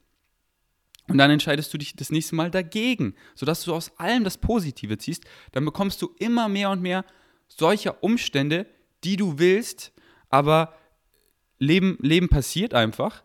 Und 1.10 1.18
dann 1.18 1.32
entscheidest 1.32 1.74
du 1.74 1.78
dich 1.78 1.96
das 1.96 2.12
nächste 2.12 2.36
Mal 2.36 2.52
dagegen, 2.52 3.16
sodass 3.36 3.64
du 3.64 3.74
aus 3.74 3.98
allem 3.98 4.24
das 4.24 4.38
Positive 4.38 4.98
ziehst. 4.98 5.26
Dann 5.52 5.66
bekommst 5.66 6.02
du 6.02 6.12
immer 6.20 6.48
mehr 6.48 6.70
und 6.70 6.82
mehr 6.82 7.04
solcher 7.48 8.04
Umstände, 8.04 8.68
die 9.04 9.18
du 9.18 9.40
willst, 9.40 9.92
aber 10.30 10.74
Leben, 11.58 11.98
Leben 12.02 12.30
passiert 12.30 12.74
einfach 12.74 13.24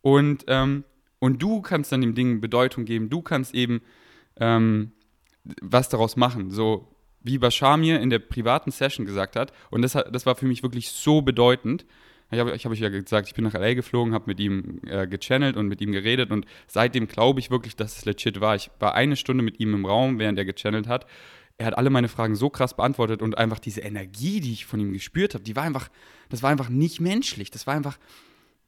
und, 0.00 0.44
ähm, 0.48 0.84
und 1.18 1.42
du 1.42 1.60
kannst 1.60 1.92
dann 1.92 2.00
dem 2.00 2.14
Ding 2.14 2.40
Bedeutung 2.40 2.84
geben, 2.84 3.10
du 3.10 3.20
kannst 3.20 3.54
eben 3.54 3.82
ähm, 4.36 4.92
was 5.60 5.88
daraus 5.88 6.16
machen. 6.16 6.50
So 6.50 6.94
wie 7.20 7.38
Bashar 7.38 7.76
mir 7.76 8.00
in 8.00 8.10
der 8.10 8.18
privaten 8.18 8.70
Session 8.70 9.06
gesagt 9.06 9.36
hat, 9.36 9.52
und 9.70 9.82
das, 9.82 9.92
das 9.92 10.26
war 10.26 10.34
für 10.36 10.46
mich 10.46 10.62
wirklich 10.62 10.90
so 10.90 11.22
bedeutend. 11.22 11.84
Ich 12.34 12.40
habe 12.40 12.54
ich 12.54 12.64
hab 12.64 12.72
euch 12.72 12.80
ja 12.80 12.88
gesagt, 12.88 13.28
ich 13.28 13.34
bin 13.34 13.44
nach 13.44 13.54
LA 13.54 13.74
geflogen, 13.74 14.12
habe 14.12 14.24
mit 14.26 14.40
ihm 14.40 14.80
äh, 14.86 15.06
gechannelt 15.06 15.56
und 15.56 15.68
mit 15.68 15.80
ihm 15.80 15.92
geredet 15.92 16.30
und 16.30 16.46
seitdem 16.66 17.08
glaube 17.08 17.40
ich 17.40 17.50
wirklich, 17.50 17.76
dass 17.76 17.96
es 17.96 18.04
legit 18.04 18.40
war. 18.40 18.54
Ich 18.56 18.70
war 18.78 18.94
eine 18.94 19.16
Stunde 19.16 19.42
mit 19.42 19.60
ihm 19.60 19.74
im 19.74 19.86
Raum, 19.86 20.18
während 20.18 20.38
er 20.38 20.44
gechannelt 20.44 20.88
hat 20.88 21.06
er 21.56 21.66
hat 21.66 21.78
alle 21.78 21.90
meine 21.90 22.08
Fragen 22.08 22.34
so 22.34 22.50
krass 22.50 22.74
beantwortet 22.74 23.22
und 23.22 23.38
einfach 23.38 23.58
diese 23.58 23.80
Energie, 23.80 24.40
die 24.40 24.52
ich 24.52 24.66
von 24.66 24.80
ihm 24.80 24.92
gespürt 24.92 25.34
habe, 25.34 25.44
die 25.44 25.54
war 25.54 25.62
einfach, 25.62 25.88
das 26.28 26.42
war 26.42 26.50
einfach 26.50 26.68
nicht 26.68 27.00
menschlich. 27.00 27.50
Das 27.50 27.66
war 27.66 27.74
einfach, 27.74 27.98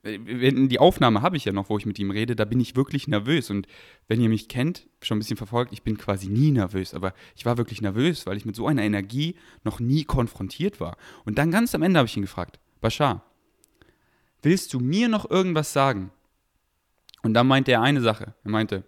äh, 0.05 0.19
die 0.19 0.79
Aufnahme 0.79 1.23
habe 1.23 1.37
ich 1.37 1.45
ja 1.45 1.53
noch, 1.53 1.69
wo 1.69 1.79
ich 1.79 1.87
mit 1.87 1.99
ihm 1.99 2.11
rede, 2.11 2.37
da 2.37 2.45
bin 2.45 2.61
ich 2.61 2.77
wirklich 2.77 3.09
nervös. 3.09 3.51
Und 3.51 3.67
wenn 4.07 4.21
ihr 4.21 4.29
mich 4.29 4.49
kennt, 4.49 4.87
schon 5.03 5.17
ein 5.17 5.21
bisschen 5.21 5.37
verfolgt, 5.37 5.73
ich 5.73 5.83
bin 5.83 5.99
quasi 5.99 6.29
nie 6.29 6.53
nervös, 6.53 6.95
aber 6.95 7.13
ich 7.35 7.45
war 7.45 7.59
wirklich 7.59 7.83
nervös, 7.83 8.25
weil 8.27 8.37
ich 8.37 8.45
mit 8.45 8.55
so 8.55 8.69
einer 8.69 8.83
Energie 8.83 9.35
noch 9.65 9.81
nie 9.81 10.05
konfrontiert 10.05 10.81
war. 10.81 10.97
Und 11.25 11.39
dann 11.39 11.51
ganz 11.51 11.75
am 11.75 11.83
Ende 11.83 11.99
habe 11.99 12.07
ich 12.07 12.17
ihn 12.17 12.23
gefragt, 12.23 12.61
Bashar, 12.81 13.25
willst 14.43 14.73
du 14.73 14.81
mir 14.81 15.09
noch 15.09 15.31
irgendwas 15.31 15.73
sagen? 15.73 16.11
Und 17.23 17.35
dann 17.35 17.47
meinte 17.47 17.73
er 17.73 17.83
eine 17.83 18.01
Sache. 18.01 18.35
Er 18.45 18.51
meinte, 18.51 18.85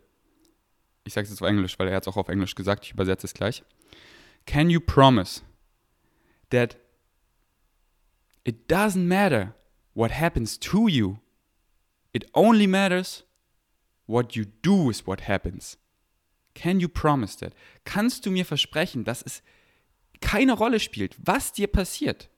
ich 1.05 1.13
sage 1.13 1.25
es 1.25 1.31
jetzt 1.31 1.43
auf 1.43 1.49
Englisch, 1.49 1.79
weil 1.79 1.89
er 1.89 1.97
hat 1.97 2.05
es 2.05 2.09
auch 2.09 2.17
auf 2.17 2.29
Englisch 2.29 2.55
gesagt, 2.55 2.85
ich 2.85 2.93
übersetze 2.93 3.27
es 3.27 3.35
gleich. 3.35 3.65
Can 4.47 4.71
you 4.71 4.81
promise 4.81 5.43
that 6.51 6.77
it 8.45 8.71
doesn't 8.71 9.07
matter 9.07 9.55
what 9.95 10.13
happens 10.13 10.59
to 10.59 10.89
you? 10.89 11.19
It 12.13 12.27
only 12.33 12.67
matters 12.67 13.25
what 14.07 14.35
you 14.35 14.45
do 14.63 14.89
with 14.89 15.07
what 15.07 15.29
happens. 15.29 15.79
Can 16.55 16.81
you 16.81 16.89
promise 16.89 17.37
that? 17.39 17.55
Kannst 17.85 18.27
du 18.27 18.31
mir 18.31 18.45
versprechen, 18.45 19.05
dass 19.05 19.23
es 19.23 19.43
keine 20.21 20.55
Rolle 20.55 20.81
spielt, 20.81 21.17
was 21.25 21.53
dir 21.53 21.69
passiert? 21.69 22.31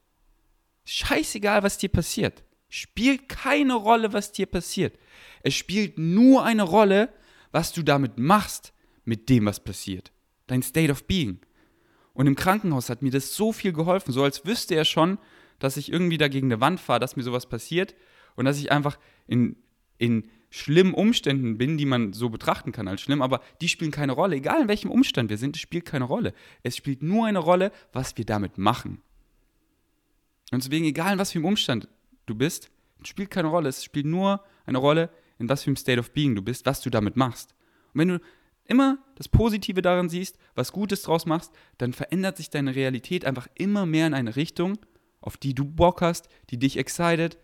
Scheißegal, 0.84 1.62
was 1.62 1.78
dir 1.78 1.88
passiert. 1.88 2.42
Spielt 2.70 3.28
keine 3.28 3.74
Rolle, 3.74 4.12
was 4.12 4.32
dir 4.32 4.46
passiert. 4.46 4.98
Es 5.42 5.54
spielt 5.54 5.98
nur 5.98 6.44
eine 6.44 6.62
Rolle, 6.62 7.12
was 7.52 7.72
du 7.72 7.82
damit 7.82 8.18
machst, 8.18 8.72
mit 9.04 9.28
dem, 9.28 9.44
was 9.46 9.60
passiert. 9.60 10.12
Dein 10.46 10.62
State 10.62 10.90
of 10.90 11.04
Being. 11.04 11.40
Und 12.14 12.26
im 12.26 12.36
Krankenhaus 12.36 12.88
hat 12.88 13.02
mir 13.02 13.10
das 13.10 13.34
so 13.34 13.52
viel 13.52 13.72
geholfen, 13.72 14.12
so 14.12 14.22
als 14.22 14.46
wüsste 14.46 14.74
er 14.74 14.84
schon, 14.84 15.18
dass 15.58 15.76
ich 15.76 15.92
irgendwie 15.92 16.18
da 16.18 16.28
gegen 16.28 16.46
eine 16.46 16.60
Wand 16.60 16.80
fahre, 16.80 17.00
dass 17.00 17.16
mir 17.16 17.22
sowas 17.22 17.48
passiert 17.48 17.94
und 18.36 18.44
dass 18.44 18.58
ich 18.58 18.72
einfach 18.72 18.98
in, 19.26 19.56
in 19.98 20.30
schlimmen 20.50 20.94
Umständen 20.94 21.58
bin, 21.58 21.78
die 21.78 21.86
man 21.86 22.12
so 22.12 22.28
betrachten 22.28 22.72
kann 22.72 22.88
als 22.88 23.00
schlimm, 23.00 23.22
aber 23.22 23.40
die 23.60 23.68
spielen 23.68 23.90
keine 23.90 24.12
Rolle. 24.12 24.36
Egal 24.36 24.62
in 24.62 24.68
welchem 24.68 24.90
Umstand 24.90 25.30
wir 25.30 25.38
sind, 25.38 25.56
es 25.56 25.62
spielt 25.62 25.84
keine 25.84 26.04
Rolle. 26.04 26.34
Es 26.62 26.76
spielt 26.76 27.02
nur 27.02 27.26
eine 27.26 27.38
Rolle, 27.38 27.72
was 27.92 28.16
wir 28.16 28.24
damit 28.24 28.58
machen. 28.58 29.00
Und 30.50 30.64
deswegen, 30.64 30.84
egal 30.84 31.12
in 31.12 31.18
was 31.18 31.32
für 31.32 31.38
einem 31.38 31.46
Umstand 31.46 31.88
du 32.30 32.34
bist, 32.34 32.70
spielt 33.02 33.30
keine 33.30 33.48
Rolle. 33.48 33.68
Es 33.68 33.84
spielt 33.84 34.06
nur 34.06 34.42
eine 34.66 34.78
Rolle, 34.78 35.10
in 35.38 35.48
was 35.48 35.62
für 35.62 35.68
einem 35.68 35.76
State 35.76 35.98
of 35.98 36.12
Being 36.12 36.34
du 36.34 36.42
bist, 36.42 36.66
was 36.66 36.80
du 36.80 36.90
damit 36.90 37.16
machst. 37.16 37.54
Und 37.92 38.00
wenn 38.00 38.08
du 38.08 38.20
immer 38.64 38.98
das 39.16 39.28
Positive 39.28 39.82
darin 39.82 40.08
siehst, 40.08 40.38
was 40.54 40.72
Gutes 40.72 41.02
draus 41.02 41.26
machst, 41.26 41.52
dann 41.78 41.92
verändert 41.92 42.36
sich 42.36 42.50
deine 42.50 42.74
Realität 42.74 43.24
einfach 43.24 43.48
immer 43.54 43.84
mehr 43.84 44.06
in 44.06 44.14
eine 44.14 44.36
Richtung, 44.36 44.78
auf 45.20 45.36
die 45.36 45.54
du 45.54 45.64
Bock 45.64 46.00
hast, 46.00 46.28
die 46.50 46.58
dich 46.58 46.76
excited, 46.76 47.36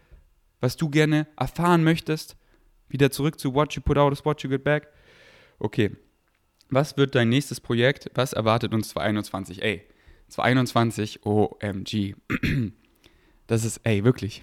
was 0.61 0.77
du 0.77 0.89
gerne 0.89 1.27
erfahren 1.37 1.85
möchtest. 1.85 2.37
Wieder 2.89 3.11
zurück 3.11 3.41
zu 3.41 3.55
What 3.55 3.75
You 3.75 3.83
Put 3.83 3.99
Out 3.99 4.13
is 4.13 4.25
What 4.25 4.43
You 4.43 4.51
Get 4.51 4.65
Back. 4.65 4.89
Okay, 5.59 5.97
was 6.69 6.97
wird 6.97 7.15
dein 7.15 7.29
nächstes 7.29 7.61
Projekt? 7.61 8.11
Was 8.15 8.33
erwartet 8.33 8.73
uns 8.75 8.91
2021? 8.91 9.63
Ey, 9.63 9.87
2021, 10.29 11.25
OMG. 11.25 12.15
Das 13.49 13.65
ist, 13.65 13.81
ey, 13.85 14.03
wirklich. 14.03 14.43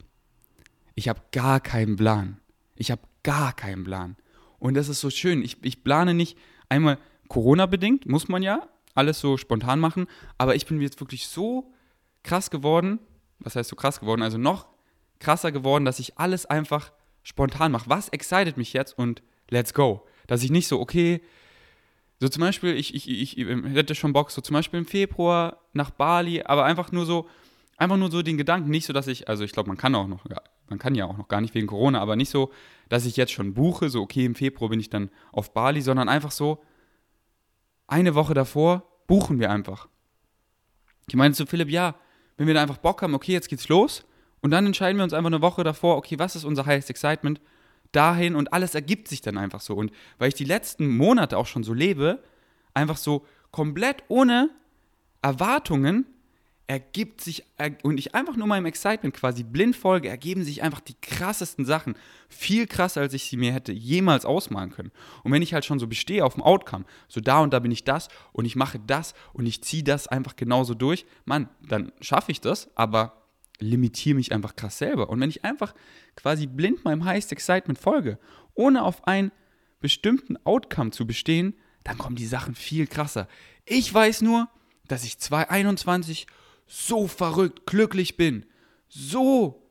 Ich 0.95 1.09
habe 1.09 1.21
gar 1.31 1.59
keinen 1.59 1.95
Plan. 1.95 2.39
Ich 2.75 2.91
habe 2.91 3.01
gar 3.23 3.53
keinen 3.53 3.83
Plan. 3.83 4.15
Und 4.59 4.75
das 4.75 4.89
ist 4.89 5.01
so 5.01 5.09
schön. 5.09 5.43
Ich, 5.43 5.57
ich 5.63 5.83
plane 5.83 6.13
nicht, 6.13 6.37
einmal 6.69 6.97
Corona-bedingt, 7.27 8.05
muss 8.05 8.27
man 8.27 8.43
ja 8.43 8.67
alles 8.95 9.19
so 9.19 9.37
spontan 9.37 9.79
machen, 9.79 10.07
aber 10.37 10.55
ich 10.55 10.65
bin 10.65 10.79
jetzt 10.81 10.99
wirklich 10.99 11.27
so 11.27 11.73
krass 12.21 12.51
geworden, 12.51 12.99
was 13.39 13.55
heißt 13.55 13.69
so 13.69 13.75
krass 13.75 13.99
geworden, 13.99 14.21
also 14.21 14.37
noch 14.37 14.67
krasser 15.19 15.51
geworden, 15.51 15.85
dass 15.85 15.99
ich 15.99 16.17
alles 16.19 16.45
einfach 16.45 16.91
spontan 17.23 17.71
mache. 17.71 17.89
Was 17.89 18.09
excited 18.09 18.57
mich 18.57 18.73
jetzt 18.73 18.97
und 18.97 19.23
let's 19.49 19.73
go. 19.73 20.05
Dass 20.27 20.43
ich 20.43 20.51
nicht 20.51 20.67
so, 20.67 20.79
okay, 20.79 21.21
so 22.19 22.29
zum 22.29 22.41
Beispiel, 22.41 22.75
ich, 22.75 22.93
ich, 22.93 23.09
ich, 23.09 23.37
ich 23.37 23.47
hätte 23.47 23.95
schon 23.95 24.13
Bock, 24.13 24.31
so 24.31 24.41
zum 24.41 24.53
Beispiel 24.53 24.79
im 24.79 24.85
Februar 24.85 25.57
nach 25.73 25.89
Bali, 25.91 26.41
aber 26.43 26.65
einfach 26.65 26.91
nur 26.91 27.05
so, 27.05 27.27
einfach 27.77 27.97
nur 27.97 28.11
so 28.11 28.21
den 28.21 28.37
Gedanken, 28.37 28.69
nicht 28.69 28.85
so, 28.85 28.93
dass 28.93 29.07
ich, 29.07 29.27
also 29.27 29.43
ich 29.43 29.51
glaube, 29.51 29.67
man 29.67 29.77
kann 29.77 29.95
auch 29.95 30.07
noch, 30.07 30.29
ja, 30.29 30.41
man 30.69 30.79
kann 30.79 30.95
ja 30.95 31.05
auch 31.05 31.17
noch 31.17 31.27
gar 31.27 31.41
nicht 31.41 31.53
wegen 31.53 31.67
Corona, 31.67 31.99
aber 31.99 32.15
nicht 32.15 32.29
so, 32.29 32.51
dass 32.89 33.05
ich 33.05 33.17
jetzt 33.17 33.31
schon 33.31 33.53
buche, 33.53 33.89
so 33.89 34.01
okay, 34.01 34.25
im 34.25 34.35
Februar 34.35 34.69
bin 34.69 34.79
ich 34.79 34.89
dann 34.89 35.09
auf 35.31 35.53
Bali, 35.53 35.81
sondern 35.81 36.09
einfach 36.09 36.31
so, 36.31 36.63
eine 37.87 38.15
Woche 38.15 38.33
davor 38.33 38.83
buchen 39.07 39.39
wir 39.39 39.51
einfach. 39.51 39.87
Ich 41.07 41.15
meine 41.15 41.33
zu 41.33 41.45
Philipp, 41.45 41.69
ja, 41.69 41.95
wenn 42.37 42.47
wir 42.47 42.53
da 42.53 42.61
einfach 42.61 42.77
Bock 42.77 43.01
haben, 43.01 43.13
okay, 43.13 43.33
jetzt 43.33 43.49
geht's 43.49 43.67
los 43.67 44.05
und 44.41 44.51
dann 44.51 44.65
entscheiden 44.65 44.97
wir 44.97 45.03
uns 45.03 45.13
einfach 45.13 45.29
eine 45.29 45.41
Woche 45.41 45.63
davor, 45.63 45.97
okay, 45.97 46.17
was 46.17 46.35
ist 46.35 46.43
unser 46.43 46.65
highest 46.65 46.89
excitement? 46.89 47.41
Dahin 47.91 48.35
und 48.35 48.53
alles 48.53 48.73
ergibt 48.73 49.07
sich 49.07 49.21
dann 49.21 49.37
einfach 49.37 49.61
so. 49.61 49.75
Und 49.75 49.91
weil 50.17 50.29
ich 50.29 50.33
die 50.33 50.45
letzten 50.45 50.87
Monate 50.87 51.37
auch 51.37 51.45
schon 51.45 51.63
so 51.63 51.73
lebe, 51.73 52.23
einfach 52.73 52.97
so 52.97 53.25
komplett 53.51 54.03
ohne 54.07 54.49
Erwartungen 55.21 56.07
ergibt 56.67 57.21
sich, 57.21 57.43
und 57.83 57.97
ich 57.97 58.15
einfach 58.15 58.35
nur 58.35 58.47
meinem 58.47 58.65
Excitement 58.65 59.13
quasi 59.13 59.43
blind 59.43 59.75
folge, 59.75 60.09
ergeben 60.09 60.43
sich 60.43 60.63
einfach 60.63 60.79
die 60.79 60.95
krassesten 61.01 61.65
Sachen. 61.65 61.95
Viel 62.29 62.67
krasser, 62.67 63.01
als 63.01 63.13
ich 63.13 63.25
sie 63.25 63.37
mir 63.37 63.53
hätte 63.53 63.73
jemals 63.73 64.25
ausmalen 64.25 64.71
können. 64.71 64.91
Und 65.23 65.31
wenn 65.31 65.41
ich 65.41 65.53
halt 65.53 65.65
schon 65.65 65.79
so 65.79 65.87
bestehe 65.87 66.23
auf 66.23 66.35
dem 66.35 66.43
Outcome, 66.43 66.85
so 67.07 67.19
da 67.19 67.39
und 67.39 67.53
da 67.53 67.59
bin 67.59 67.71
ich 67.71 67.83
das 67.83 68.07
und 68.31 68.45
ich 68.45 68.55
mache 68.55 68.79
das 68.79 69.13
und 69.33 69.45
ich 69.45 69.61
ziehe 69.61 69.83
das 69.83 70.07
einfach 70.07 70.35
genauso 70.35 70.73
durch, 70.73 71.05
Mann, 71.25 71.49
dann 71.61 71.91
schaffe 71.99 72.31
ich 72.31 72.39
das, 72.39 72.69
aber 72.75 73.23
limitiere 73.59 74.15
mich 74.15 74.31
einfach 74.31 74.55
krass 74.55 74.77
selber. 74.77 75.09
Und 75.09 75.19
wenn 75.19 75.29
ich 75.29 75.43
einfach 75.43 75.73
quasi 76.15 76.47
blind 76.47 76.85
meinem 76.85 77.05
Highest 77.05 77.31
Excitement 77.31 77.77
folge, 77.77 78.19
ohne 78.55 78.83
auf 78.83 79.05
einen 79.07 79.31
bestimmten 79.79 80.37
Outcome 80.45 80.91
zu 80.91 81.05
bestehen, 81.05 81.55
dann 81.83 81.97
kommen 81.97 82.15
die 82.15 82.25
Sachen 82.25 82.55
viel 82.55 82.87
krasser. 82.87 83.27
Ich 83.65 83.93
weiß 83.93 84.21
nur, 84.21 84.47
dass 84.87 85.03
ich 85.03 85.19
2021 85.19 86.27
so 86.67 87.07
verrückt 87.07 87.65
glücklich 87.65 88.17
bin, 88.17 88.45
so 88.87 89.63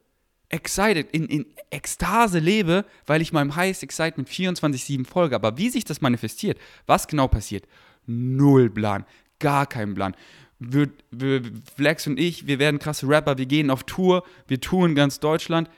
excited, 0.48 1.10
in, 1.12 1.26
in 1.26 1.46
Ekstase 1.70 2.38
lebe, 2.38 2.84
weil 3.06 3.22
ich 3.22 3.32
meinem 3.32 3.56
Highest 3.56 3.82
Excitement 3.82 4.28
24-7 4.28 5.06
folge. 5.06 5.34
Aber 5.34 5.56
wie 5.56 5.70
sich 5.70 5.84
das 5.84 6.00
manifestiert, 6.00 6.58
was 6.86 7.08
genau 7.08 7.26
passiert, 7.26 7.66
null 8.06 8.70
Plan, 8.70 9.04
gar 9.38 9.66
kein 9.66 9.94
Plan. 9.94 10.14
Wir, 10.58 10.90
wir, 11.10 11.42
Flex 11.74 12.06
und 12.06 12.20
ich, 12.20 12.46
wir 12.46 12.58
werden 12.58 12.78
krasse 12.78 13.08
Rapper, 13.08 13.38
wir 13.38 13.46
gehen 13.46 13.70
auf 13.70 13.82
Tour, 13.84 14.24
wir 14.46 14.60
touren 14.60 14.94
ganz 14.94 15.18
Deutschland. 15.18 15.68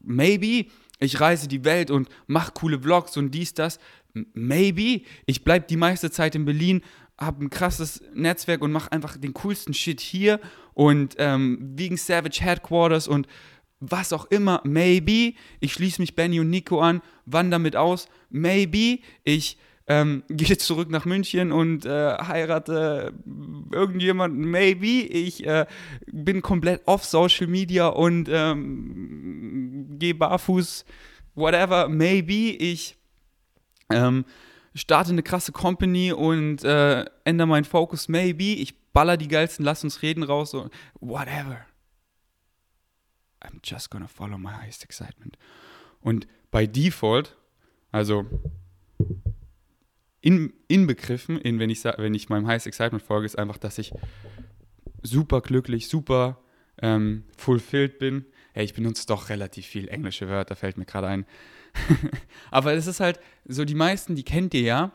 Maybe 0.00 0.66
ich 1.00 1.20
reise 1.20 1.48
die 1.48 1.64
Welt 1.64 1.90
und 1.90 2.08
mache 2.26 2.52
coole 2.52 2.80
Vlogs 2.80 3.16
und 3.16 3.32
dies, 3.32 3.54
das. 3.54 3.78
Maybe 4.34 5.02
ich 5.26 5.44
bleibe 5.44 5.66
die 5.66 5.76
meiste 5.76 6.10
Zeit 6.10 6.34
in 6.34 6.44
Berlin 6.44 6.82
habe 7.18 7.44
ein 7.44 7.50
krasses 7.50 8.02
Netzwerk 8.14 8.62
und 8.62 8.72
mache 8.72 8.92
einfach 8.92 9.16
den 9.16 9.34
coolsten 9.34 9.74
Shit 9.74 10.00
hier 10.00 10.40
und 10.74 11.16
ähm, 11.18 11.58
wegen 11.74 11.96
Savage 11.96 12.40
Headquarters 12.40 13.08
und 13.08 13.26
was 13.80 14.12
auch 14.12 14.26
immer, 14.26 14.60
maybe, 14.64 15.34
ich 15.60 15.72
schließe 15.72 16.00
mich 16.00 16.16
Benny 16.16 16.40
und 16.40 16.50
Nico 16.50 16.80
an, 16.80 17.00
wann 17.26 17.50
damit 17.50 17.76
aus, 17.76 18.08
maybe, 18.30 19.00
ich 19.24 19.58
ähm, 19.86 20.24
gehe 20.28 20.58
zurück 20.58 20.90
nach 20.90 21.04
München 21.04 21.52
und 21.52 21.84
äh, 21.84 22.16
heirate 22.18 23.12
irgendjemanden, 23.72 24.50
maybe, 24.50 25.02
ich 25.02 25.46
äh, 25.46 25.66
bin 26.06 26.42
komplett 26.42 26.82
off 26.86 27.04
Social 27.04 27.46
Media 27.46 27.88
und 27.88 28.28
ähm, 28.30 29.96
gehe 29.98 30.14
barfuß, 30.14 30.84
whatever, 31.34 31.88
maybe, 31.88 32.56
ich 32.56 32.96
ähm, 33.90 34.24
starte 34.80 35.10
eine 35.10 35.22
krasse 35.22 35.52
Company 35.52 36.12
und 36.12 36.64
äh, 36.64 37.04
ändere 37.24 37.48
meinen 37.48 37.64
Fokus, 37.64 38.08
maybe, 38.08 38.54
ich 38.54 38.78
baller 38.92 39.16
die 39.16 39.28
geilsten 39.28 39.64
Lass 39.64 39.84
uns 39.84 40.02
reden 40.02 40.22
raus, 40.22 40.50
so, 40.50 40.70
whatever. 41.00 41.66
I'm 43.42 43.60
just 43.62 43.90
gonna 43.90 44.08
follow 44.08 44.38
my 44.38 44.50
highest 44.50 44.84
excitement. 44.84 45.38
Und 46.00 46.26
bei 46.50 46.66
Default, 46.66 47.36
also 47.92 48.26
in, 50.20 50.52
inbegriffen, 50.66 51.38
in, 51.38 51.58
wenn, 51.58 51.70
ich, 51.70 51.84
wenn 51.84 52.14
ich 52.14 52.28
meinem 52.28 52.46
highest 52.46 52.66
excitement 52.66 53.02
folge, 53.02 53.26
ist 53.26 53.38
einfach, 53.38 53.58
dass 53.58 53.78
ich 53.78 53.92
super 55.02 55.40
glücklich, 55.40 55.88
super 55.88 56.40
ähm, 56.82 57.24
fulfilled 57.36 57.98
bin. 57.98 58.26
Hey, 58.52 58.64
ich 58.64 58.74
benutze 58.74 59.06
doch 59.06 59.28
relativ 59.28 59.66
viel 59.66 59.88
englische 59.88 60.28
Wörter, 60.28 60.56
fällt 60.56 60.76
mir 60.76 60.84
gerade 60.84 61.06
ein. 61.06 61.26
Aber 62.50 62.74
es 62.74 62.86
ist 62.86 63.00
halt 63.00 63.20
so, 63.46 63.64
die 63.64 63.74
meisten, 63.74 64.14
die 64.14 64.22
kennt 64.22 64.54
ihr 64.54 64.62
ja. 64.62 64.92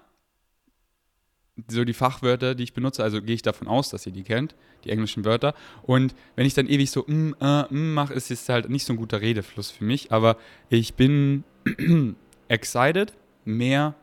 So 1.67 1.85
die 1.85 1.93
Fachwörter, 1.93 2.55
die 2.55 2.63
ich 2.63 2.73
benutze, 2.73 3.03
also 3.03 3.21
gehe 3.21 3.35
ich 3.35 3.43
davon 3.43 3.67
aus, 3.67 3.89
dass 3.89 4.07
ihr 4.07 4.11
die 4.11 4.23
kennt, 4.23 4.55
die 4.85 4.89
englischen 4.89 5.23
Wörter. 5.23 5.53
Und 5.83 6.15
wenn 6.35 6.47
ich 6.47 6.55
dann 6.55 6.67
ewig 6.67 6.89
so 6.89 7.03
mm, 7.05 7.35
äh, 7.39 7.63
mm 7.71 7.93
mache, 7.93 8.13
ist 8.13 8.31
es 8.31 8.49
halt 8.49 8.69
nicht 8.69 8.85
so 8.85 8.93
ein 8.93 8.97
guter 8.97 9.21
Redefluss 9.21 9.69
für 9.69 9.83
mich. 9.83 10.11
Aber 10.11 10.37
ich 10.69 10.95
bin 10.95 11.43
excited, 12.47 13.13
mehr 13.45 13.93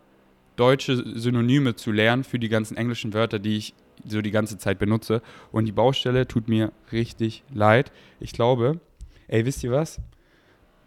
deutsche 0.54 1.18
Synonyme 1.18 1.74
zu 1.74 1.90
lernen 1.90 2.22
für 2.22 2.38
die 2.38 2.48
ganzen 2.48 2.76
englischen 2.76 3.14
Wörter, 3.14 3.38
die 3.38 3.56
ich 3.56 3.74
so 4.06 4.22
die 4.22 4.30
ganze 4.30 4.58
Zeit 4.58 4.78
benutze. 4.78 5.22
Und 5.52 5.64
die 5.64 5.72
Baustelle 5.72 6.28
tut 6.28 6.48
mir 6.48 6.72
richtig 6.92 7.42
leid. 7.52 7.90
Ich 8.20 8.32
glaube, 8.32 8.80
ey, 9.28 9.44
wisst 9.44 9.64
ihr 9.64 9.72
was? 9.72 10.00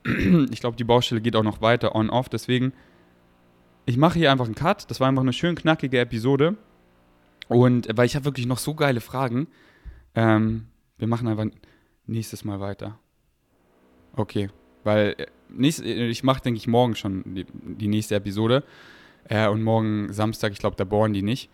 ich 0.51 0.59
glaube, 0.59 0.77
die 0.77 0.83
Baustelle 0.83 1.21
geht 1.21 1.35
auch 1.35 1.43
noch 1.43 1.61
weiter 1.61 1.95
on-off. 1.95 2.29
Deswegen, 2.29 2.73
ich 3.85 3.97
mache 3.97 4.19
hier 4.19 4.31
einfach 4.31 4.45
einen 4.45 4.55
Cut. 4.55 4.89
Das 4.89 4.99
war 4.99 5.07
einfach 5.07 5.21
eine 5.21 5.33
schön 5.33 5.55
knackige 5.55 5.99
Episode. 5.99 6.55
Und 7.47 7.87
weil 7.95 8.05
ich 8.05 8.15
habe 8.15 8.25
wirklich 8.25 8.45
noch 8.45 8.57
so 8.57 8.73
geile 8.73 9.01
Fragen. 9.01 9.47
Ähm, 10.15 10.67
wir 10.97 11.07
machen 11.07 11.27
einfach 11.27 11.45
nächstes 12.05 12.43
Mal 12.45 12.59
weiter. 12.59 12.99
Okay. 14.15 14.49
Weil 14.83 15.15
äh, 15.17 15.25
nächst, 15.49 15.83
äh, 15.83 16.07
ich 16.07 16.23
mache, 16.23 16.41
denke 16.41 16.57
ich, 16.57 16.67
morgen 16.67 16.95
schon 16.95 17.23
die, 17.35 17.45
die 17.51 17.87
nächste 17.87 18.15
Episode. 18.15 18.63
Äh, 19.27 19.47
und 19.47 19.63
morgen 19.63 20.11
Samstag, 20.11 20.51
ich 20.51 20.59
glaube, 20.59 20.75
da 20.75 20.83
bohren 20.83 21.13
die 21.13 21.21
nicht. 21.21 21.49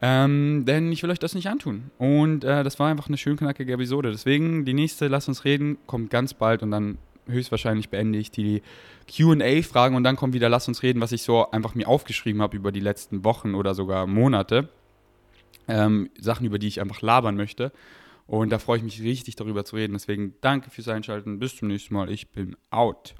Ähm, 0.00 0.64
denn 0.64 0.92
ich 0.92 1.02
will 1.02 1.10
euch 1.10 1.18
das 1.18 1.34
nicht 1.34 1.48
antun. 1.48 1.90
Und 1.98 2.44
äh, 2.44 2.62
das 2.62 2.78
war 2.78 2.88
einfach 2.88 3.08
eine 3.08 3.16
schön 3.16 3.36
knackige 3.36 3.72
Episode. 3.72 4.10
Deswegen, 4.12 4.64
die 4.64 4.74
nächste, 4.74 5.08
lasst 5.08 5.28
uns 5.28 5.44
reden, 5.44 5.78
kommt 5.86 6.10
ganz 6.10 6.34
bald 6.34 6.62
und 6.62 6.70
dann 6.70 6.98
höchstwahrscheinlich 7.28 7.88
beende 7.88 8.18
ich 8.18 8.30
die 8.30 8.62
QA-Fragen 9.06 9.96
und 9.96 10.04
dann 10.04 10.16
kommt 10.16 10.34
wieder, 10.34 10.48
lass 10.48 10.68
uns 10.68 10.82
reden, 10.82 11.00
was 11.00 11.12
ich 11.12 11.22
so 11.22 11.50
einfach 11.50 11.74
mir 11.74 11.88
aufgeschrieben 11.88 12.42
habe 12.42 12.56
über 12.56 12.72
die 12.72 12.80
letzten 12.80 13.24
Wochen 13.24 13.54
oder 13.54 13.74
sogar 13.74 14.06
Monate. 14.06 14.68
Ähm, 15.66 16.10
Sachen, 16.18 16.46
über 16.46 16.58
die 16.58 16.66
ich 16.66 16.80
einfach 16.80 17.02
labern 17.02 17.36
möchte. 17.36 17.72
Und 18.26 18.50
da 18.50 18.58
freue 18.58 18.78
ich 18.78 18.84
mich 18.84 19.02
richtig 19.02 19.36
darüber 19.36 19.64
zu 19.64 19.76
reden. 19.76 19.94
Deswegen 19.94 20.34
danke 20.40 20.70
fürs 20.70 20.88
Einschalten. 20.88 21.38
Bis 21.38 21.56
zum 21.56 21.68
nächsten 21.68 21.94
Mal. 21.94 22.10
Ich 22.10 22.30
bin 22.30 22.56
out. 22.70 23.14